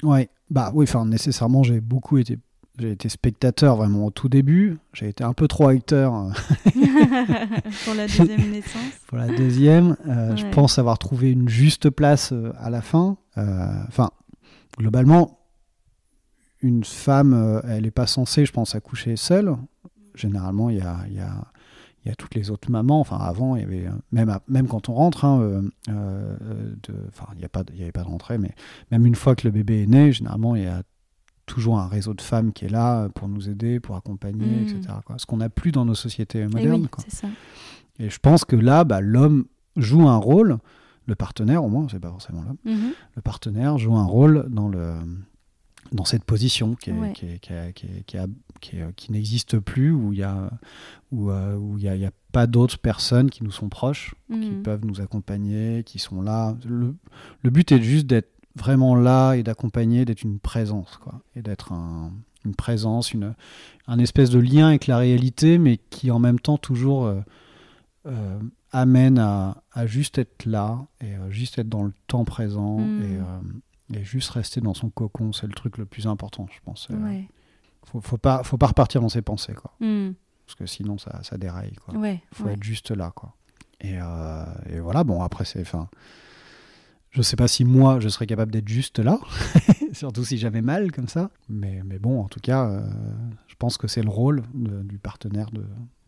[0.04, 2.38] Ouais, bah oui, enfin nécessairement j'ai beaucoup été
[2.78, 4.78] j'ai été spectateur vraiment au tout début.
[4.92, 6.12] J'ai été un peu trop acteur.
[7.84, 8.92] Pour la deuxième naissance.
[9.06, 9.96] Pour la deuxième.
[10.08, 13.16] Euh, je pense avoir trouvé une juste place euh, à la fin.
[13.38, 14.10] Euh, enfin,
[14.76, 15.38] globalement,
[16.62, 19.54] une femme, elle n'est pas censée, je pense, accoucher seule.
[20.16, 21.44] Généralement, il y a, y, a,
[22.06, 22.98] y a, toutes les autres mamans.
[23.00, 27.92] Enfin, avant, il y avait, même, même quand on rentre, hein, enfin, il n'y avait
[27.92, 28.52] pas de rentrée, mais
[28.90, 30.82] même une fois que le bébé est né, généralement, il y a
[31.46, 34.62] toujours un réseau de femmes qui est là pour nous aider, pour accompagner, mmh.
[34.62, 34.94] etc.
[35.04, 35.16] Quoi.
[35.18, 36.88] Ce qu'on n'a plus dans nos sociétés eh modernes.
[37.06, 37.28] Et, ça.
[37.98, 39.44] et je pense que là, bah, l'homme
[39.76, 40.58] joue un rôle,
[41.06, 42.92] le partenaire au moins, c'est pas forcément l'homme, mhm.
[43.16, 44.94] le partenaire joue un rôle dans, le,
[45.92, 46.92] dans cette position qui,
[48.96, 50.50] qui, n'existe plus, où il n'y a,
[51.12, 54.50] où, euh, où y a, y a pas d'autres personnes qui nous sont proches, qui
[54.50, 54.62] mhm.
[54.62, 56.56] peuvent nous accompagner, qui sont là.
[56.66, 56.94] Le,
[57.42, 61.72] le but est juste d'être vraiment là et d'accompagner, d'être une présence, quoi, et d'être
[61.72, 62.12] un,
[62.44, 63.34] une présence, une,
[63.86, 67.20] un espèce de lien avec la réalité, mais qui en même temps toujours euh,
[68.06, 68.38] euh,
[68.70, 73.02] amène à, à, juste être là et euh, juste être dans le temps présent hmm.
[73.92, 75.32] et, et, juste rester dans son cocon.
[75.32, 76.88] C'est le truc le plus important, je pense.
[76.90, 77.28] Ouais.
[77.86, 79.72] Faut, faut, pas, faut pas repartir dans ses pensées, quoi.
[79.80, 80.12] Hmm.
[80.46, 81.94] Parce que sinon, ça, ça déraille, quoi.
[81.94, 83.34] Ouais, faut être juste là, quoi.
[83.80, 83.94] Et,
[84.70, 85.60] et voilà, bon, après, c'est.
[85.62, 85.88] Enfin,
[87.14, 89.20] je sais pas si moi, je serais capable d'être juste là,
[89.92, 91.30] surtout si j'avais mal comme ça.
[91.48, 92.84] Mais, mais bon, en tout cas, euh,
[93.46, 95.48] je pense que c'est le rôle du partenaire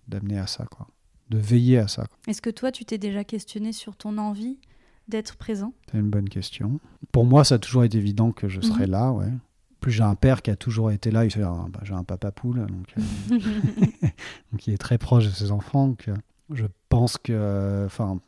[0.09, 0.89] d'amener à ça, quoi.
[1.31, 2.07] de veiller à ça.
[2.27, 4.59] Est-ce que toi, tu t'es déjà questionné sur ton envie
[5.07, 5.75] d'être présent?
[5.93, 6.81] C'est une bonne question.
[7.13, 8.93] Pour moi, ça a toujours été évident que je serais mhm.
[8.93, 9.33] là, ouais.
[9.79, 12.67] Plus j'ai un père qui a toujours été là, il bah, j'ai un papa poule,
[12.67, 13.39] donc, euh,
[14.51, 15.87] donc, il est très proche de ses enfants.
[15.87, 16.17] Donc, euh,
[16.51, 18.19] je pense que, enfin,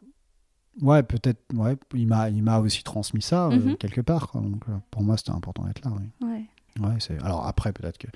[0.82, 1.40] Ouais, peut-être.
[1.54, 3.76] Ouais, il m'a, il m'a aussi transmis ça euh, mhm.
[3.76, 4.30] quelque part.
[4.34, 5.92] Donc, euh, pour moi, c'était important d'être là.
[5.96, 6.28] Oui.
[6.28, 6.44] Ouais.
[6.80, 7.20] Ouais, c'est...
[7.24, 8.06] Alors après, peut-être que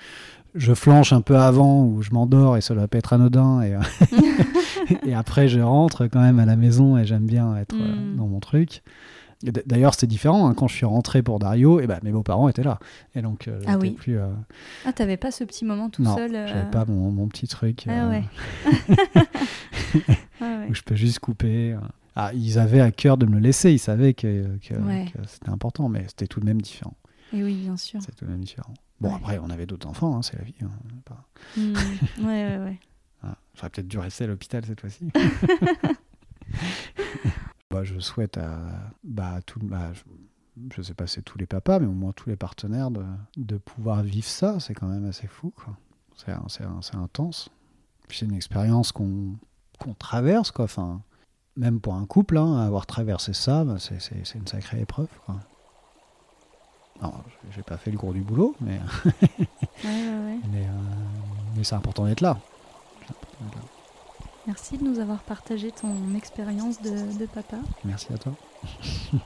[0.55, 3.61] je flanche un peu avant ou je m'endors et ça doit pas être anodin.
[3.63, 3.81] Et, euh,
[5.07, 8.17] et après, je rentre quand même à la maison et j'aime bien être mm.
[8.17, 8.83] dans mon truc.
[9.43, 10.47] D'ailleurs, c'était différent.
[10.47, 10.55] Hein.
[10.55, 12.79] Quand je suis rentré pour Dario, et eh ben, mes beaux-parents étaient là.
[13.17, 13.91] Et donc, ah oui.
[13.91, 14.17] plus.
[14.87, 17.87] Ah, t'avais pas ce petit moment tout seul Non, j'avais pas mon, mon, petit truc.
[17.89, 18.23] Ah ouais.
[20.41, 20.67] ah ouais.
[20.71, 21.75] Où je peux juste couper.
[22.15, 24.59] Ah, ils avaient à cœur de me le laisser, ils savaient que,
[25.27, 26.97] c'était important, mais c'était tout de même différent.
[27.33, 28.01] Et oui, bien sûr.
[28.03, 28.75] C'est tout de même différent.
[29.01, 30.55] Bon, après, on avait d'autres enfants, hein, c'est la vie.
[30.63, 30.71] Hein,
[31.05, 31.25] pas...
[31.57, 31.73] Mmh.
[32.27, 32.79] ouais, ouais, ouais.
[33.23, 35.11] Ah, J'aurais peut-être dû rester à l'hôpital cette fois-ci.
[37.71, 41.47] bah, je souhaite à bah, tout, bah, je, ne sais pas si c'est tous les
[41.47, 43.05] papas, mais au moins tous les partenaires de,
[43.39, 44.61] de pouvoir vivre ça.
[44.61, 45.55] C'est quand même assez fou.
[46.17, 46.33] C'est
[46.95, 47.49] intense.
[48.11, 49.39] C'est une expérience qu'on
[49.99, 50.51] traverse.
[50.51, 50.67] Quoi.
[50.67, 51.01] Enfin,
[51.57, 55.09] même pour un couple, hein, avoir traversé ça, bah, c'est une sacrée épreuve.
[55.27, 55.37] Quoi.
[57.51, 58.81] j'ai pas fait le gros du boulot, mais,
[59.85, 62.39] euh, Mais, c'est important d'être là.
[64.47, 67.59] Merci de nous avoir partagé ton expérience de, de papa.
[67.85, 68.33] Merci à toi.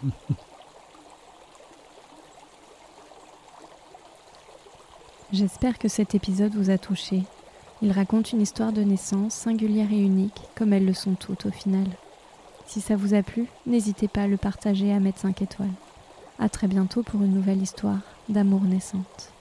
[5.33, 7.25] J'espère que cet épisode vous a touché.
[7.83, 11.51] Il raconte une histoire de naissance singulière et unique, comme elles le sont toutes au
[11.51, 11.87] final.
[12.67, 15.69] Si ça vous a plu, n'hésitez pas à le partager à mettre 5 étoiles.
[16.39, 19.33] A très bientôt pour une nouvelle histoire d'amour naissante.